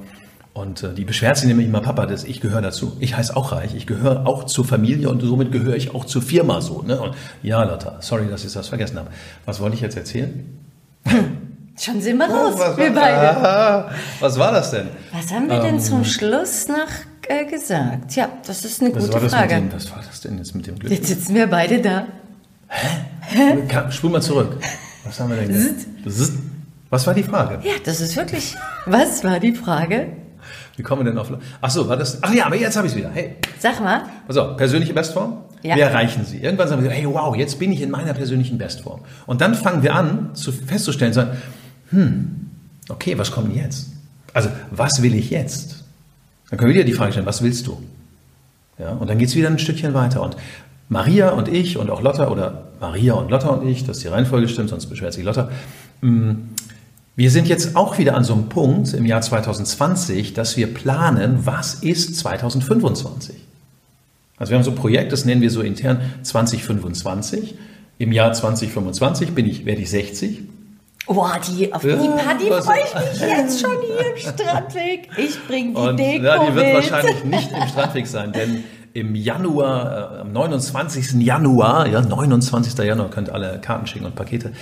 Und 0.53 0.83
äh, 0.83 0.93
die 0.95 1.05
beschwert 1.05 1.37
sich 1.37 1.47
nämlich 1.47 1.69
immer, 1.69 1.81
Papa, 1.81 2.07
das, 2.07 2.25
ich 2.25 2.41
gehöre 2.41 2.61
dazu. 2.61 2.97
Ich 2.99 3.17
heiße 3.17 3.37
auch 3.37 3.53
Reich. 3.53 3.73
Ich 3.77 3.87
gehöre 3.87 4.27
auch 4.27 4.45
zur 4.45 4.65
Familie 4.65 5.11
und 5.11 5.21
somit 5.21 5.53
gehöre 5.53 5.77
ich 5.77 5.95
auch 5.95 6.05
zur 6.05 6.23
Firma 6.23 6.61
so. 6.61 6.83
Ne? 6.83 7.01
Und 7.01 7.15
ja, 7.45 7.63
Lotta, 7.63 7.99
sorry, 8.01 8.27
dass 8.29 8.45
ich 8.45 8.53
das 8.53 8.67
vergessen 8.67 8.99
habe. 8.99 9.11
Was 9.45 9.61
wollte 9.61 9.77
ich 9.77 9.81
jetzt 9.81 9.97
erzählen? 9.97 10.45
Schon 11.79 12.01
sind 12.01 12.17
wir 12.17 12.27
raus, 12.27 12.55
was, 12.57 12.77
wir 12.77 12.93
beide. 12.93 13.37
Ah, 13.37 13.91
was 14.19 14.37
war 14.39 14.51
das 14.51 14.71
denn? 14.73 14.89
Was 15.13 15.31
haben 15.31 15.47
wir 15.47 15.57
ähm, 15.57 15.63
denn 15.63 15.81
zum 15.81 16.05
Schluss 16.05 16.69
noch 16.69 16.89
gesagt? 17.51 18.17
Ja, 18.17 18.29
das 18.47 18.65
ist 18.65 18.81
eine 18.81 18.91
gute 18.91 19.29
Frage. 19.29 19.55
Dem, 19.55 19.73
was 19.73 19.91
war 19.91 20.03
das 20.07 20.21
denn 20.21 20.39
jetzt 20.39 20.55
mit 20.55 20.67
dem 20.67 20.79
Glück? 20.79 20.91
Jetzt 20.91 21.09
sitzen 21.09 21.35
wir 21.35 21.47
beide 21.47 21.81
da. 21.81 22.07
Hä? 22.69 22.89
Hä? 23.21 23.91
Spul 23.91 24.11
mal 24.11 24.23
zurück. 24.23 24.59
Was 25.05 25.21
haben 25.21 25.31
wir 25.31 25.37
denn 25.37 25.49
gesagt? 25.49 26.33
Was 26.91 27.07
war 27.07 27.15
die 27.15 27.23
Frage? 27.23 27.67
Ja, 27.67 27.75
das 27.85 28.01
ist 28.01 28.17
wirklich. 28.17 28.55
Was 28.87 29.25
war 29.25 29.41
die 29.41 29.53
Frage? 29.53 30.09
Wie 30.77 30.83
kommen 30.83 31.05
wir 31.05 31.11
denn 31.11 31.19
auf. 31.19 31.33
Ach 31.61 31.71
so, 31.71 31.89
war 31.89 31.97
das. 31.97 32.23
Ach 32.23 32.33
ja, 32.33 32.47
aber 32.47 32.57
jetzt 32.57 32.77
habe 32.77 32.87
ich 32.87 32.93
es 32.93 32.99
wieder. 32.99 33.11
Hey. 33.11 33.37
Sag 33.59 33.81
mal. 33.81 34.05
Auf, 34.29 34.57
persönliche 34.57 34.95
Bestform. 34.95 35.39
Ja. 35.63 35.75
Wir 35.75 35.85
erreichen 35.85 36.25
sie. 36.25 36.39
Irgendwann 36.39 36.69
sagen 36.69 36.83
wir, 36.83 36.91
hey, 36.91 37.07
wow, 37.07 37.35
jetzt 37.35 37.59
bin 37.59 37.73
ich 37.73 37.81
in 37.81 37.91
meiner 37.91 38.15
persönlichen 38.15 38.59
Bestform. 38.59 39.01
Und 39.27 39.41
dann 39.41 39.55
fangen 39.55 39.83
wir 39.83 39.95
an, 39.95 40.35
zu, 40.35 40.53
festzustellen, 40.53 41.13
sagen, 41.13 41.37
hm, 41.91 42.51
okay, 42.89 43.19
was 43.19 43.33
kommt 43.33 43.57
jetzt? 43.57 43.89
Also, 44.33 44.51
was 44.71 45.03
will 45.03 45.15
ich 45.15 45.31
jetzt? 45.31 45.76
Dann 46.51 46.59
können 46.59 46.71
wir 46.71 46.77
wieder 46.77 46.85
die 46.85 46.93
Frage 46.93 47.13
stellen, 47.13 47.27
was 47.27 47.43
willst 47.43 47.67
du? 47.67 47.81
Ja, 48.79 48.91
und 48.91 49.09
dann 49.09 49.19
geht 49.19 49.29
es 49.29 49.35
wieder 49.35 49.49
ein 49.49 49.59
Stückchen 49.59 49.95
weiter. 49.95 50.23
Und 50.23 50.37
Maria 50.89 51.31
und 51.31 51.49
ich 51.49 51.79
und 51.79 51.91
auch 51.91 52.03
Lotta 52.03 52.29
oder 52.29 52.69
Maria 52.81 53.15
und 53.15 53.31
Lotta 53.31 53.49
und 53.49 53.69
ich, 53.69 53.85
dass 53.85 54.01
die 54.01 54.09
Reihenfolge 54.09 54.49
stimmt, 54.49 54.71
sonst 54.71 54.87
beschwert 54.87 55.15
sich 55.15 55.25
Lotta. 55.25 55.51
Mm, 56.03 56.33
wir 57.17 57.31
sind 57.31 57.49
jetzt 57.49 57.75
auch 57.77 57.99
wieder 57.99 58.15
an 58.15 58.25
so 58.25 58.35
einem 58.35 58.49
Punkt 58.49 58.93
im 58.93 59.07
Jahr 59.07 59.23
2020, 59.23 60.35
dass 60.35 60.57
wir 60.57 60.73
planen, 60.73 61.41
was 61.45 61.75
ist 61.75 62.17
2025? 62.17 63.35
Also 64.37 64.51
wir 64.51 64.59
haben 64.59 64.65
so 64.65 64.73
ein 64.73 64.77
Projekt, 64.77 65.13
das 65.13 65.25
nennen 65.25 65.41
wir 65.41 65.51
so 65.51 65.63
intern 65.63 66.01
2025. 66.23 67.55
Im 67.99 68.13
Jahr 68.13 68.35
2025 68.35 69.33
bin 69.33 69.47
ich, 69.47 69.65
werde 69.65 69.81
ich 69.81 69.89
60. 69.89 70.43
Boah, 71.07 71.39
die, 71.47 71.73
auf 71.73 71.83
die 71.83 71.89
Party 71.89 72.47
freue 72.47 72.81
ich 72.85 72.95
mich 72.95 73.21
jetzt 73.21 73.61
schon 73.61 73.77
hier 73.81 74.11
im 74.11 74.17
Strandweg. 74.17 75.09
Ich 75.17 75.47
bringe 75.47 75.75
die 75.75 75.81
und, 75.81 75.97
Deko 75.99 76.25
ja, 76.25 76.45
die 76.45 76.55
wird 76.55 76.67
mit. 76.67 76.75
wahrscheinlich 76.75 77.25
nicht 77.25 77.53
im 77.53 77.69
Strandweg 77.69 78.07
sein, 78.07 78.33
denn 78.33 78.65
im 78.93 79.15
Januar, 79.15 80.17
äh, 80.17 80.21
am 80.23 80.33
29. 80.33 81.21
Januar, 81.23 81.87
ja, 81.87 82.01
29. 82.01 82.79
Januar 82.79 83.11
könnt 83.11 83.29
ihr 83.29 83.35
alle 83.35 83.61
Karten 83.61 83.87
schicken 83.87 84.07
und 84.07 84.15
Pakete. 84.17 84.53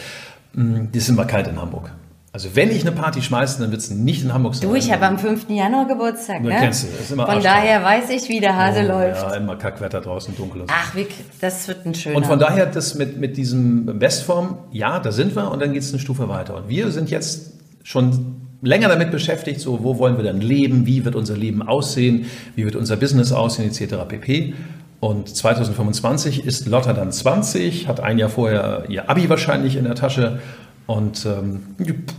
Mm, 0.52 0.90
die 0.92 1.00
sind 1.00 1.16
mal 1.16 1.26
kalt 1.26 1.46
in 1.46 1.60
Hamburg. 1.60 1.92
Also 2.34 2.56
wenn 2.56 2.68
ich 2.72 2.80
eine 2.80 2.90
Party 2.90 3.22
schmeiße, 3.22 3.60
dann 3.60 3.70
wird 3.70 3.80
es 3.80 3.90
nicht 3.90 4.24
in 4.24 4.34
Hamburg 4.34 4.56
sein. 4.56 4.68
Du, 4.68 4.74
ich 4.74 4.90
habe 4.90 5.06
am 5.06 5.20
5. 5.20 5.50
Januar 5.50 5.86
Geburtstag, 5.86 6.42
ne? 6.42 6.56
Kennst 6.58 6.82
du, 6.82 6.88
ist 6.88 7.12
immer 7.12 7.26
Von 7.26 7.40
daher 7.40 7.84
weiß 7.84 8.10
ich, 8.10 8.28
wie 8.28 8.40
der 8.40 8.56
Hase 8.56 8.80
oh, 8.86 8.88
läuft. 8.88 9.22
Ja, 9.22 9.36
immer 9.36 9.54
Kackwetter 9.54 10.00
draußen, 10.00 10.34
dunkel. 10.34 10.62
Und 10.62 10.70
Ach, 10.74 10.96
wie, 10.96 11.06
das 11.40 11.68
wird 11.68 11.86
ein 11.86 11.94
schöner. 11.94 12.16
Und 12.16 12.26
von 12.26 12.40
daher, 12.40 12.66
das 12.66 12.96
mit, 12.96 13.18
mit 13.20 13.36
diesem 13.36 14.00
Bestform, 14.00 14.58
ja, 14.72 14.98
da 14.98 15.12
sind 15.12 15.36
wir 15.36 15.48
und 15.52 15.62
dann 15.62 15.74
geht 15.74 15.82
es 15.82 15.92
eine 15.92 16.00
Stufe 16.00 16.28
weiter. 16.28 16.56
Und 16.56 16.68
wir 16.68 16.90
sind 16.90 17.08
jetzt 17.08 17.52
schon 17.84 18.34
länger 18.62 18.88
damit 18.88 19.12
beschäftigt, 19.12 19.60
so 19.60 19.84
wo 19.84 20.00
wollen 20.00 20.16
wir 20.16 20.24
dann 20.24 20.40
leben, 20.40 20.86
wie 20.86 21.04
wird 21.04 21.14
unser 21.14 21.36
Leben 21.36 21.62
aussehen, 21.62 22.26
wie 22.56 22.64
wird 22.64 22.74
unser 22.74 22.96
Business 22.96 23.30
aussehen, 23.30 23.70
etc. 23.70 23.94
pp. 24.08 24.54
Und 24.98 25.28
2025 25.28 26.44
ist 26.44 26.66
Lotta 26.66 26.94
dann 26.94 27.12
20, 27.12 27.86
hat 27.86 28.00
ein 28.00 28.18
Jahr 28.18 28.30
vorher 28.30 28.86
ihr 28.88 29.08
Abi 29.08 29.28
wahrscheinlich 29.28 29.76
in 29.76 29.84
der 29.84 29.94
Tasche 29.94 30.40
und 30.86 31.26
ähm, 31.26 31.62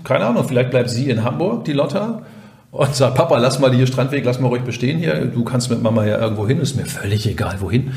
keine 0.04 0.25
Ahnung, 0.25 0.47
vielleicht 0.47 0.71
bleibt 0.71 0.89
sie 0.89 1.10
in 1.10 1.23
Hamburg, 1.23 1.65
die 1.65 1.73
Lotta, 1.73 2.23
und 2.71 2.93
sagt, 2.93 3.15
Papa, 3.15 3.38
lass 3.38 3.60
mal 3.60 3.73
hier 3.73 3.88
Strandweg, 3.88 4.25
lass 4.25 4.39
mal 4.39 4.49
ruhig 4.49 4.63
bestehen 4.63 4.99
hier. 4.99 5.25
Du 5.28 5.45
kannst 5.45 5.69
mit 5.69 5.82
Mama 5.82 6.06
ja 6.06 6.19
irgendwo 6.19 6.45
hin, 6.45 6.60
ist 6.60 6.75
mir 6.75 6.86
völlig 6.86 7.25
egal 7.25 7.62
wohin. 7.62 7.93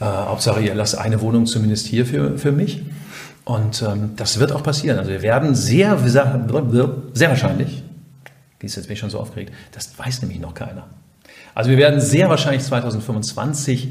Äh, 0.00 0.04
Hauptsache, 0.04 0.60
ihr 0.60 0.74
lasst 0.74 0.96
eine 0.96 1.20
Wohnung 1.20 1.46
zumindest 1.46 1.86
hier 1.86 2.06
für, 2.06 2.38
für 2.38 2.52
mich. 2.52 2.82
Und 3.44 3.82
ähm, 3.82 4.10
das 4.14 4.38
wird 4.38 4.52
auch 4.52 4.62
passieren. 4.62 4.98
Also 4.98 5.10
wir 5.10 5.22
werden 5.22 5.56
sehr, 5.56 5.98
sehr 5.98 7.30
wahrscheinlich, 7.30 7.82
jetzt 8.60 8.82
bin 8.82 8.92
ich 8.92 8.98
schon 9.00 9.10
so 9.10 9.18
aufgeregt, 9.18 9.52
das 9.72 9.98
weiß 9.98 10.22
nämlich 10.22 10.38
noch 10.38 10.54
keiner. 10.54 10.86
Also 11.54 11.70
wir 11.70 11.78
werden 11.78 12.00
sehr 12.00 12.28
wahrscheinlich 12.28 12.62
2025 12.62 13.88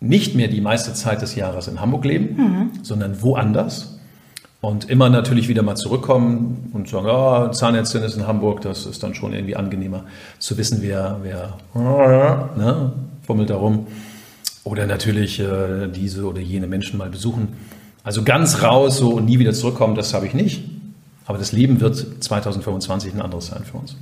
nicht 0.00 0.34
mehr 0.34 0.48
die 0.48 0.60
meiste 0.60 0.92
Zeit 0.94 1.22
des 1.22 1.36
Jahres 1.36 1.68
in 1.68 1.80
Hamburg 1.80 2.04
leben, 2.04 2.36
mhm. 2.36 2.70
sondern 2.82 3.22
woanders. 3.22 3.95
Und 4.60 4.88
immer 4.88 5.10
natürlich 5.10 5.48
wieder 5.48 5.62
mal 5.62 5.76
zurückkommen 5.76 6.70
und 6.72 6.88
sagen, 6.88 7.06
oh, 7.08 7.48
Zahnärztin 7.52 8.02
ist 8.02 8.16
in 8.16 8.26
Hamburg, 8.26 8.62
das 8.62 8.86
ist 8.86 9.02
dann 9.02 9.14
schon 9.14 9.32
irgendwie 9.32 9.54
angenehmer 9.54 10.04
zu 10.38 10.56
wissen, 10.56 10.78
wer, 10.80 11.18
wer 11.22 11.58
ne, 11.74 12.92
fummelt 13.26 13.50
da 13.50 13.56
rum. 13.56 13.86
Oder 14.64 14.86
natürlich 14.86 15.38
äh, 15.38 15.86
diese 15.88 16.24
oder 16.24 16.40
jene 16.40 16.66
Menschen 16.66 16.98
mal 16.98 17.10
besuchen. 17.10 17.48
Also 18.02 18.24
ganz 18.24 18.62
raus 18.62 18.96
so 18.98 19.10
und 19.10 19.26
nie 19.26 19.38
wieder 19.38 19.52
zurückkommen, 19.52 19.94
das 19.94 20.14
habe 20.14 20.26
ich 20.26 20.34
nicht. 20.34 20.64
Aber 21.26 21.38
das 21.38 21.52
Leben 21.52 21.80
wird 21.80 21.96
2025 21.96 23.14
ein 23.14 23.20
anderes 23.20 23.46
sein 23.46 23.62
für 23.64 23.76
uns. 23.78 23.96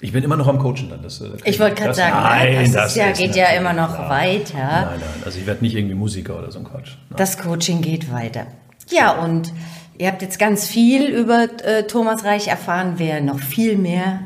Ich 0.00 0.12
bin 0.12 0.24
immer 0.24 0.36
noch 0.36 0.48
am 0.48 0.58
Coachen 0.58 0.90
dann. 0.90 1.02
Das, 1.02 1.20
äh, 1.20 1.30
ich 1.44 1.58
wollte 1.60 1.76
gerade 1.76 1.94
sagen, 1.94 2.16
nein, 2.20 2.64
das, 2.64 2.94
das 2.94 2.94
ja, 2.96 3.12
geht 3.12 3.36
ja 3.36 3.46
immer 3.50 3.72
noch 3.72 3.94
klar. 3.94 4.10
weiter. 4.10 4.58
Nein, 4.58 4.86
nein, 4.98 5.22
also 5.24 5.38
ich 5.38 5.46
werde 5.46 5.62
nicht 5.62 5.76
irgendwie 5.76 5.94
Musiker 5.94 6.38
oder 6.38 6.50
so 6.50 6.58
ein 6.58 6.64
Quatsch. 6.64 6.96
Nein. 7.08 7.16
Das 7.16 7.38
Coaching 7.38 7.80
geht 7.80 8.12
weiter. 8.12 8.46
Ja, 8.90 9.22
und 9.22 9.52
ihr 9.98 10.08
habt 10.08 10.22
jetzt 10.22 10.38
ganz 10.38 10.66
viel 10.66 11.04
über 11.06 11.48
äh, 11.64 11.84
Thomas 11.84 12.24
Reich 12.24 12.48
erfahren. 12.48 12.94
Wer 12.96 13.20
noch 13.20 13.38
viel 13.38 13.76
mehr 13.76 14.20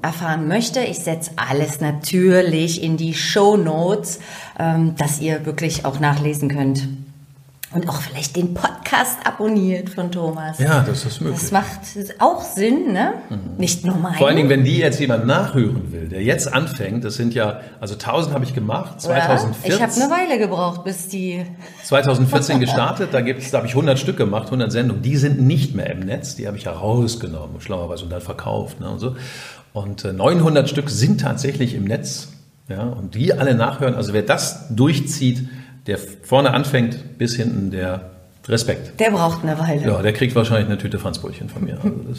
erfahren 0.00 0.48
möchte, 0.48 0.80
ich 0.80 0.98
setze 0.98 1.32
alles 1.36 1.80
natürlich 1.80 2.82
in 2.82 2.96
die 2.96 3.14
Show 3.14 3.56
Notes, 3.56 4.20
ähm, 4.58 4.94
dass 4.96 5.20
ihr 5.20 5.46
wirklich 5.46 5.84
auch 5.84 6.00
nachlesen 6.00 6.48
könnt 6.48 6.88
und 7.74 7.88
auch 7.88 8.00
vielleicht 8.00 8.36
den 8.36 8.54
Podcast 8.54 9.18
abonniert 9.24 9.90
von 9.90 10.10
Thomas. 10.10 10.58
Ja, 10.58 10.84
das 10.86 11.04
ist 11.04 11.20
möglich. 11.20 11.40
Das 11.40 11.50
macht 11.50 11.80
auch 12.18 12.42
Sinn, 12.42 12.92
ne? 12.92 13.14
Mhm. 13.30 13.56
Nicht 13.56 13.84
nur 13.84 13.96
mein. 13.96 14.14
Vor 14.14 14.28
allen 14.28 14.36
Dingen, 14.36 14.48
wenn 14.48 14.64
die 14.64 14.78
jetzt 14.78 15.00
jemand 15.00 15.26
nachhören 15.26 15.92
will, 15.92 16.08
der 16.08 16.22
jetzt 16.22 16.52
anfängt, 16.52 17.04
das 17.04 17.14
sind 17.14 17.34
ja, 17.34 17.60
also 17.80 17.94
1000 17.94 18.34
habe 18.34 18.44
ich 18.44 18.54
gemacht, 18.54 19.00
2014. 19.00 19.70
Ja, 19.70 19.76
ich 19.76 19.82
habe 19.82 19.92
eine 19.92 20.10
Weile 20.10 20.38
gebraucht, 20.38 20.84
bis 20.84 21.08
die... 21.08 21.44
2014 21.84 22.60
gestartet, 22.60 23.08
da 23.12 23.20
gibt 23.20 23.42
es, 23.42 23.50
da 23.50 23.58
habe 23.58 23.66
ich 23.66 23.72
100 23.72 23.98
Stück 23.98 24.16
gemacht, 24.16 24.46
100 24.46 24.70
Sendungen, 24.70 25.02
die 25.02 25.16
sind 25.16 25.40
nicht 25.40 25.74
mehr 25.74 25.90
im 25.90 26.00
Netz, 26.00 26.36
die 26.36 26.46
habe 26.46 26.56
ich 26.56 26.64
ja 26.64 26.72
rausgenommen, 26.72 27.60
schlauerweise 27.60 28.04
und 28.04 28.10
dann 28.10 28.20
verkauft 28.20 28.80
ne, 28.80 28.90
und 28.90 28.98
so. 28.98 29.16
Und 29.72 30.04
900 30.04 30.68
Stück 30.68 30.90
sind 30.90 31.20
tatsächlich 31.20 31.74
im 31.74 31.84
Netz. 31.84 32.28
Ja, 32.68 32.84
und 32.84 33.14
die 33.14 33.34
alle 33.34 33.54
nachhören. 33.54 33.94
Also 33.94 34.12
wer 34.12 34.22
das 34.22 34.68
durchzieht, 34.70 35.48
der 35.86 35.98
vorne 35.98 36.52
anfängt 36.52 37.18
bis 37.18 37.36
hinten, 37.36 37.70
der 37.70 38.10
Respekt. 38.48 38.98
Der 39.00 39.10
braucht 39.10 39.42
eine 39.42 39.58
Weile. 39.58 39.86
Ja, 39.86 40.02
der 40.02 40.12
kriegt 40.12 40.34
wahrscheinlich 40.34 40.66
eine 40.66 40.78
Tüte 40.78 40.98
Franzbrötchen 40.98 41.48
von 41.48 41.64
mir. 41.64 41.78
Also 41.82 41.90
das, 42.08 42.18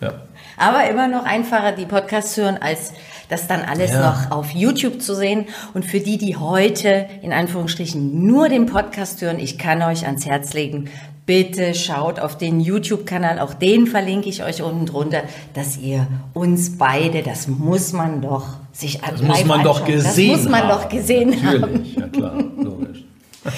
ja. 0.00 0.14
Aber 0.56 0.88
immer 0.90 1.08
noch 1.08 1.24
einfacher, 1.24 1.72
die 1.72 1.86
Podcasts 1.86 2.36
hören, 2.36 2.58
als 2.60 2.92
das 3.28 3.46
dann 3.46 3.62
alles 3.62 3.92
ja. 3.92 4.10
noch 4.10 4.30
auf 4.30 4.50
YouTube 4.50 5.00
zu 5.00 5.14
sehen. 5.14 5.46
Und 5.74 5.84
für 5.84 6.00
die, 6.00 6.18
die 6.18 6.36
heute 6.36 7.06
in 7.22 7.32
Anführungsstrichen 7.32 8.26
nur 8.26 8.48
den 8.48 8.66
Podcast 8.66 9.22
hören, 9.22 9.38
ich 9.38 9.58
kann 9.58 9.82
euch 9.82 10.04
ans 10.06 10.26
Herz 10.26 10.52
legen, 10.52 10.90
bitte 11.26 11.74
schaut 11.74 12.18
auf 12.18 12.36
den 12.36 12.60
YouTube-Kanal, 12.60 13.38
auch 13.38 13.54
den 13.54 13.86
verlinke 13.86 14.28
ich 14.28 14.42
euch 14.42 14.62
unten 14.62 14.86
drunter, 14.86 15.22
dass 15.54 15.78
ihr 15.78 16.06
uns 16.34 16.76
beide, 16.76 17.22
das 17.22 17.46
muss 17.46 17.92
man 17.92 18.20
doch 18.20 18.56
sich 18.80 18.98
Das 19.00 19.22
muss 19.22 19.44
man 19.44 19.60
anschauen. 19.60 19.64
doch 19.64 19.84
gesehen 19.84 20.32
Das 20.32 20.40
muss 20.42 20.48
man 20.50 20.62
haben. 20.62 20.68
doch 20.68 20.88
gesehen 20.88 21.30
Natürlich, 21.30 21.62
haben. 21.62 21.94
ja 21.98 22.08
klar, 22.08 22.34
logisch. 22.58 23.04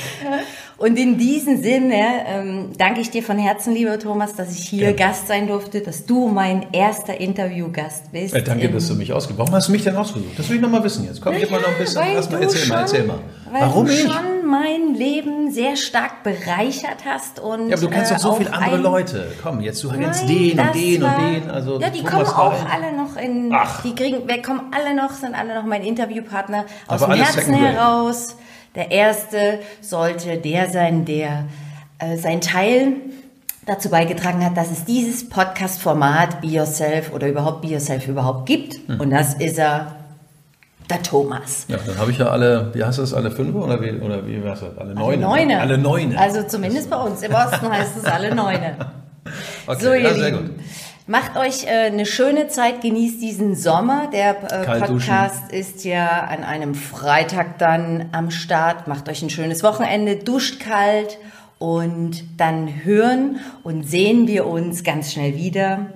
Und 0.79 0.97
in 0.99 1.17
diesem 1.17 1.63
Sinne 1.63 1.95
ähm, 2.27 2.71
danke 2.77 3.01
ich 3.01 3.11
dir 3.11 3.23
von 3.23 3.39
Herzen, 3.39 3.73
lieber 3.73 3.99
Thomas, 4.01 4.35
dass 4.35 4.53
ich 4.57 4.65
hier 4.69 4.91
ja. 4.91 4.93
Gast 4.93 5.29
sein 5.29 5.47
durfte, 5.47 5.81
dass 5.81 6.07
du 6.07 6.27
mein 6.29 6.67
erster 6.73 7.21
Interviewgast 7.21 8.11
bist. 8.11 8.35
Äh, 8.35 8.43
danke, 8.43 8.69
dass 8.69 8.89
du 8.89 8.95
mich 8.97 9.13
ausgesucht 9.13 9.39
hast. 9.39 9.47
Warum 9.47 9.55
hast 9.55 9.69
du 9.69 9.73
mich 9.73 9.85
denn 9.85 9.95
ausgesucht? 9.95 10.37
Das 10.37 10.49
will 10.49 10.57
ich 10.57 10.63
noch 10.63 10.71
mal 10.71 10.83
wissen 10.83 11.05
jetzt. 11.05 11.21
Komm, 11.21 11.37
gib 11.39 11.51
mal 11.53 11.61
noch 11.61 11.69
ein 11.69 11.79
bisschen. 11.79 12.03
Erstmal 12.03 12.43
erzähl 12.43 12.61
schon, 12.61 12.69
mal, 12.71 12.81
erzähl 12.81 13.05
mal. 13.05 13.19
Warum 13.53 13.87
du 13.87 13.93
ich? 13.93 14.01
schon 14.01 14.42
mein 14.53 14.95
Leben 14.95 15.51
sehr 15.51 15.77
stark 15.77 16.23
bereichert 16.23 17.05
hast 17.07 17.41
und 17.41 17.71
Ja, 17.71 17.77
aber 17.77 17.87
du 17.87 17.91
kennst 17.91 18.13
doch 18.13 18.19
so 18.19 18.33
äh, 18.35 18.37
viele 18.37 18.53
andere 18.53 18.77
Leute. 18.77 19.33
Komm, 19.43 19.61
jetzt 19.61 19.83
du 19.83 19.91
kennst 19.91 20.29
den 20.29 20.59
und 20.61 20.75
den 20.75 21.03
war, 21.03 21.17
und 21.17 21.35
den. 21.35 21.51
Also 21.51 21.81
ja, 21.81 21.89
die 21.89 22.03
Thomas 22.03 22.33
kommen 22.33 22.55
auch 22.55 22.71
alle 22.71 22.93
noch 22.95 23.17
in. 23.17 23.51
Ach. 23.53 23.83
Die 23.83 23.95
kriegen, 23.95 24.23
wer 24.27 24.43
kommen 24.43 24.73
alle 24.73 24.95
noch, 24.95 25.11
sind 25.13 25.35
alle 25.35 25.55
noch 25.55 25.65
mein 25.65 25.83
Interviewpartner 25.83 26.67
aus 26.87 27.03
aber 27.03 27.15
dem 27.15 27.25
Herzen 27.25 27.55
heraus. 27.55 28.37
Der 28.75 28.91
erste 28.91 29.61
sollte 29.81 30.37
der 30.37 30.69
sein, 30.69 31.05
der 31.05 31.47
äh, 31.99 32.17
sein 32.17 32.41
Teil 32.41 32.97
dazu 33.67 33.91
beigetragen 33.91 34.45
hat, 34.45 34.57
dass 34.57 34.71
es 34.71 34.85
dieses 34.85 35.29
Podcast-Format 35.29 36.41
Be 36.41 36.49
Yourself 36.49 37.13
oder 37.15 37.29
überhaupt 37.29 37.63
Be 37.63 37.69
Yourself 37.69 38.09
überhaupt 38.09 38.47
gibt. 38.47 38.89
Mhm. 38.89 39.01
Und 39.01 39.11
das 39.11 39.35
ist 39.35 39.59
er, 39.59 40.02
der 40.93 41.03
Thomas. 41.03 41.67
Ja, 41.69 41.79
dann 41.85 41.99
habe 41.99 42.11
ich 42.11 42.19
ja 42.19 42.27
alle, 42.27 42.71
wie 42.75 42.85
heißt 42.85 42.99
das, 42.99 43.15
alle 43.15 43.31
fünf 43.31 43.55
oder 43.55 43.81
wie, 43.81 43.93
oder 43.93 44.27
wie 44.27 44.43
heißt 44.43 44.63
das, 44.63 44.79
alle 44.79 44.95
neune? 44.95 45.27
Alle 45.27 45.47
neune. 45.47 45.61
Alle 45.61 45.79
neune. 45.79 46.19
Also 46.19 46.43
zumindest 46.43 46.91
bei 46.91 46.97
uns 46.97 47.23
im 47.23 47.33
Osten 47.33 47.71
heißt 47.71 47.97
es 47.99 48.05
alle 48.05 48.35
neune. 48.35 48.77
Okay, 49.67 49.85
so, 49.85 49.93
ihr 49.93 50.01
ja, 50.01 50.15
sehr 50.15 50.31
Lieben. 50.33 50.49
gut. 50.49 50.51
Macht 51.07 51.37
euch 51.37 51.65
äh, 51.65 51.87
eine 51.87 52.07
schöne 52.07 52.49
Zeit, 52.49 52.81
genießt 52.81 53.23
diesen 53.23 53.55
Sommer. 53.55 54.09
Der 54.13 54.31
äh, 54.53 54.81
Podcast 54.81 55.53
ist 55.53 55.85
ja 55.85 56.25
an 56.25 56.43
einem 56.43 56.75
Freitag 56.75 57.59
dann 57.59 58.09
am 58.11 58.33
Start. 58.33 58.89
Macht 58.89 59.09
euch 59.09 59.23
ein 59.23 59.31
schönes 59.31 59.63
Wochenende, 59.63 60.17
duscht 60.17 60.59
kalt 60.61 61.19
und 61.59 62.25
dann 62.37 62.85
hören 62.85 63.39
und 63.63 63.85
sehen 63.89 64.27
wir 64.27 64.47
uns 64.47 64.83
ganz 64.83 65.13
schnell 65.13 65.37
wieder. 65.37 65.87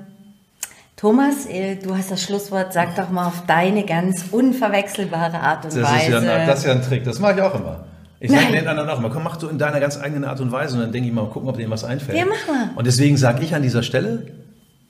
Thomas, 0.97 1.47
äh, 1.47 1.77
du 1.77 1.95
hast 1.95 2.11
das 2.11 2.23
Schlusswort. 2.23 2.73
Sag 2.73 2.97
doch 2.97 3.11
mal 3.11 3.27
auf 3.27 3.45
deine 3.47 3.85
ganz 3.85 4.25
unverwechselbare 4.31 5.39
Art 5.39 5.65
und 5.65 5.77
das 5.77 5.83
Weise. 5.83 6.17
Ist 6.17 6.25
ja 6.25 6.47
das 6.47 6.59
ist 6.61 6.65
ja 6.65 6.73
ein 6.73 6.83
Trick. 6.83 7.05
Das 7.05 7.21
mache 7.21 7.35
ich 7.35 7.43
auch 7.43 7.55
immer. 7.55 7.85
Ich 8.19 8.31
sage 8.31 8.51
den 8.51 8.67
anderen 8.67 8.89
auch 8.89 8.99
immer, 8.99 9.11
komm, 9.11 9.25
mach 9.25 9.37
du 9.37 9.47
in 9.49 9.59
deiner 9.59 9.79
ganz 9.79 9.99
eigenen 9.99 10.25
Art 10.25 10.41
und 10.41 10.51
Weise 10.51 10.77
und 10.77 10.81
dann 10.81 10.93
denke 10.93 11.09
ich 11.09 11.15
mal, 11.15 11.29
gucken, 11.29 11.51
ob 11.51 11.59
dir 11.59 11.69
was 11.69 11.85
einfällt. 11.85 12.17
Ja, 12.17 12.25
mach 12.25 12.53
mal. 12.53 12.71
Und 12.75 12.87
deswegen 12.87 13.19
sage 13.19 13.45
ich 13.45 13.55
an 13.55 13.63
dieser 13.63 13.83
Stelle, 13.83 14.33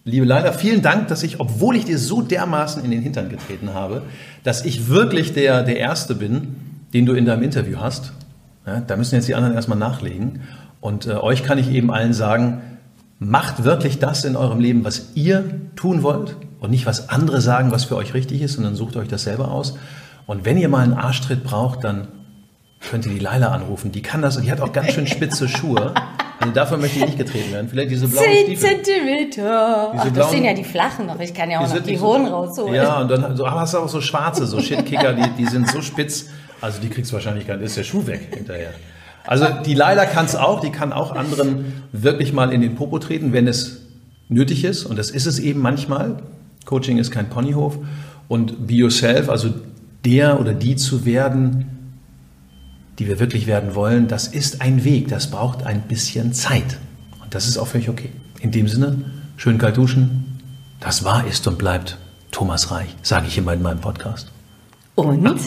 Liebe 0.09 0.25
Leila, 0.25 0.53
vielen 0.53 0.83
Dank, 0.83 1.09
dass 1.09 1.25
ich, 1.25 1.41
obwohl 1.41 1.75
ich 1.75 1.85
dir 1.85 1.99
so 1.99 2.23
dermaßen 2.23 2.85
in 2.85 2.93
den 2.93 3.03
Hintern 3.03 3.29
getreten 3.29 3.75
habe, 3.75 4.03
dass 4.45 4.65
ich 4.65 4.89
wirklich 4.89 5.35
der, 5.35 5.65
der 5.65 5.79
Erste 5.79 6.15
bin, 6.15 6.55
den 6.95 7.07
du 7.07 7.15
in 7.15 7.25
deinem 7.25 7.43
Interview 7.43 7.79
hast. 7.81 8.13
Ja, 8.65 8.79
da 8.87 8.97
müssen 8.97 9.17
jetzt 9.17 9.27
die 9.27 9.35
anderen 9.35 9.57
erstmal 9.57 9.79
nachlegen. 9.79 10.43
Und 10.81 11.09
äh, 11.09 11.15
euch 11.15 11.43
kann 11.43 11.59
ich 11.59 11.69
eben 11.73 11.91
allen 11.91 12.13
sagen, 12.13 12.63
macht 13.19 13.65
wirklich 13.65 13.99
das 13.99 14.25
in 14.25 14.37
eurem 14.37 14.61
Leben, 14.61 14.85
was 14.85 15.13
ihr 15.15 15.45
tun 15.75 16.03
wollt 16.03 16.37
und 16.61 16.71
nicht, 16.71 16.87
was 16.87 17.09
andere 17.09 17.41
sagen, 17.41 17.71
was 17.71 17.85
für 17.85 17.97
euch 17.97 18.15
richtig 18.15 18.43
ist, 18.43 18.55
sondern 18.55 18.75
sucht 18.75 18.97
euch 18.97 19.09
das 19.09 19.25
selber 19.25 19.51
aus. 19.51 19.79
Und 20.27 20.45
wenn 20.45 20.59
ihr 20.59 20.69
mal 20.69 20.83
einen 20.83 20.95
Arschtritt 20.95 21.45
braucht, 21.45 21.85
dann 21.85 22.09
könnt 22.91 23.07
ihr 23.07 23.13
die 23.13 23.19
Leila 23.19 23.49
anrufen. 23.49 23.93
Die 23.93 24.03
kann 24.03 24.23
das 24.23 24.37
und 24.37 24.45
die 24.45 24.53
hat 24.53 24.61
auch 24.61 24.73
ganz 24.73 24.93
schön 24.93 25.07
spitze 25.07 25.49
Schuhe. 25.49 25.95
Also 26.39 26.53
dafür 26.53 26.77
möchte 26.77 26.99
ich 26.99 27.07
nicht 27.07 27.19
getreten 27.19 27.53
werden. 27.53 27.69
Vielleicht 27.69 27.91
diese 27.91 28.09
blauen 28.09 28.25
10 28.25 28.45
Stiefel. 28.45 28.69
Zentimeter. 28.69 29.91
Diese 29.95 30.05
Ach, 30.09 30.13
das 30.13 30.31
sind 30.31 30.45
ja 30.45 30.53
die 30.53 30.65
flachen 30.65 31.07
noch. 31.07 31.19
Ich 31.19 31.33
kann 31.33 31.51
ja 31.51 31.61
auch 31.61 31.69
die 31.69 31.79
noch 31.79 31.87
die 31.87 31.99
hohen 31.99 32.27
so, 32.27 32.33
rausholen. 32.33 32.75
Ja, 32.75 33.01
und 33.01 33.09
dann 33.09 33.37
so, 33.37 33.51
hast 33.51 33.73
du 33.73 33.79
auch 33.79 33.89
so 33.89 34.01
schwarze, 34.01 34.47
so 34.47 34.61
Shitkicker, 34.61 35.15
die, 35.15 35.31
die 35.39 35.47
sind 35.47 35.69
so 35.69 35.81
spitz. 35.81 36.29
Also 36.61 36.81
die 36.81 36.89
kriegst 36.89 37.11
du 37.11 37.15
wahrscheinlich 37.15 37.47
gar 37.47 37.57
nicht. 37.57 37.67
Ist 37.67 37.77
der 37.79 37.85
Schuh 37.85 38.07
weg 38.07 38.29
hinterher. 38.35 38.73
Also 39.27 39.47
die 39.65 39.75
Laila 39.75 40.07
kann 40.07 40.27
es 40.27 40.37
auch. 40.37 40.61
Die 40.61 40.71
kann 40.71 40.93
auch 40.93 41.15
anderen 41.15 41.83
wirklich 41.93 42.33
mal 42.33 42.53
in 42.53 42.61
den 42.61 42.75
Popo 42.75 42.99
treten, 42.99 43.33
wenn 43.33 43.49
es 43.49 43.83
nötig 44.29 44.65
ist. 44.65 44.85
Und 44.85 44.99
das 44.99 45.11
ist 45.11 45.27
es 45.27 45.39
eben 45.39 45.61
manchmal. 45.61 46.23
Coaching 46.65 46.99
ist 46.99 47.11
kein 47.11 47.29
Ponyhof. 47.29 47.79
Und 48.29 48.67
Be 48.67 48.75
Yourself, 48.75 49.29
also 49.29 49.55
der 50.05 50.41
oder 50.41 50.53
die 50.53 50.77
zu 50.77 51.05
werden, 51.05 51.67
die 52.99 53.09
wir 53.09 53.21
wirklich 53.21 53.47
werden 53.47 53.75
wollen, 53.75 54.09
das 54.09 54.27
ist 54.29 54.63
ein 54.63 54.85
Weg, 54.85 55.09
das 55.09 55.31
braucht 55.31 55.65
ein 55.65 55.83
bisschen 55.83 56.33
Zeit. 56.33 56.79
Und 57.23 57.35
das 57.35 57.47
ist 57.47 57.59
auch 57.59 57.67
völlig 57.67 57.89
okay. 57.89 58.11
In 58.41 58.51
dem 58.53 58.69
Sinne, 58.69 58.97
schön 59.37 59.59
kalt 59.59 59.77
duschen. 59.77 60.41
Das 60.81 61.05
war, 61.05 61.27
ist 61.27 61.47
und 61.47 61.59
bleibt 61.59 61.99
Thomas 62.31 62.71
Reich, 62.71 62.95
sage 63.03 63.27
ich 63.27 63.39
immer 63.39 63.53
in 63.53 63.63
meinem 63.63 63.81
Podcast. 63.81 64.31
Und? 64.95 65.41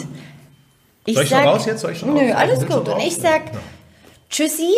Ich 1.10 1.16
Soll 1.16 1.24
ich 1.24 1.30
sag, 1.30 1.40
schon 1.40 1.48
raus 1.48 1.66
jetzt? 1.66 1.80
Soll 1.80 1.92
ich 1.92 1.98
schon 1.98 2.14
nö, 2.14 2.20
raus? 2.20 2.36
alles 2.36 2.66
gut. 2.66 2.88
Und 2.88 3.00
ich 3.00 3.16
sag 3.16 3.52
ja. 3.52 3.60
Tschüssi. 4.28 4.72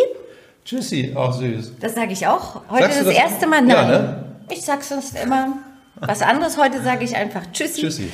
Tschüssi, 0.65 1.13
auch 1.15 1.33
süß. 1.33 1.73
Das 1.79 1.93
sage 1.93 2.13
ich 2.13 2.25
auch. 2.25 2.61
Heute 2.69 2.87
das, 2.87 3.03
das, 3.03 3.13
erste 3.13 3.45
Mal. 3.47 3.61
Nein. 3.61 3.75
Ja, 3.75 3.87
ne? 3.87 4.25
Ich 4.49 4.63
sag 4.63 4.83
sonst 4.83 5.15
immer 5.21 5.49
was 5.95 6.21
anderes. 6.21 6.57
Heute 6.57 6.81
sage 6.81 7.05
ich 7.05 7.15
einfach 7.15 7.43
Tschüssi. 7.51 7.81
Tschüssi. 7.81 8.11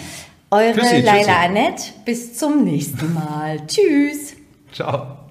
Eure 0.51 0.73
Tschüssi, 0.73 1.01
Laila 1.01 1.43
Annette. 1.43 1.83
Bis 2.03 2.37
zum 2.37 2.63
nächsten 2.65 3.13
Mal. 3.13 3.65
Tschüss. 3.67 4.33
Ciao. 4.73 5.28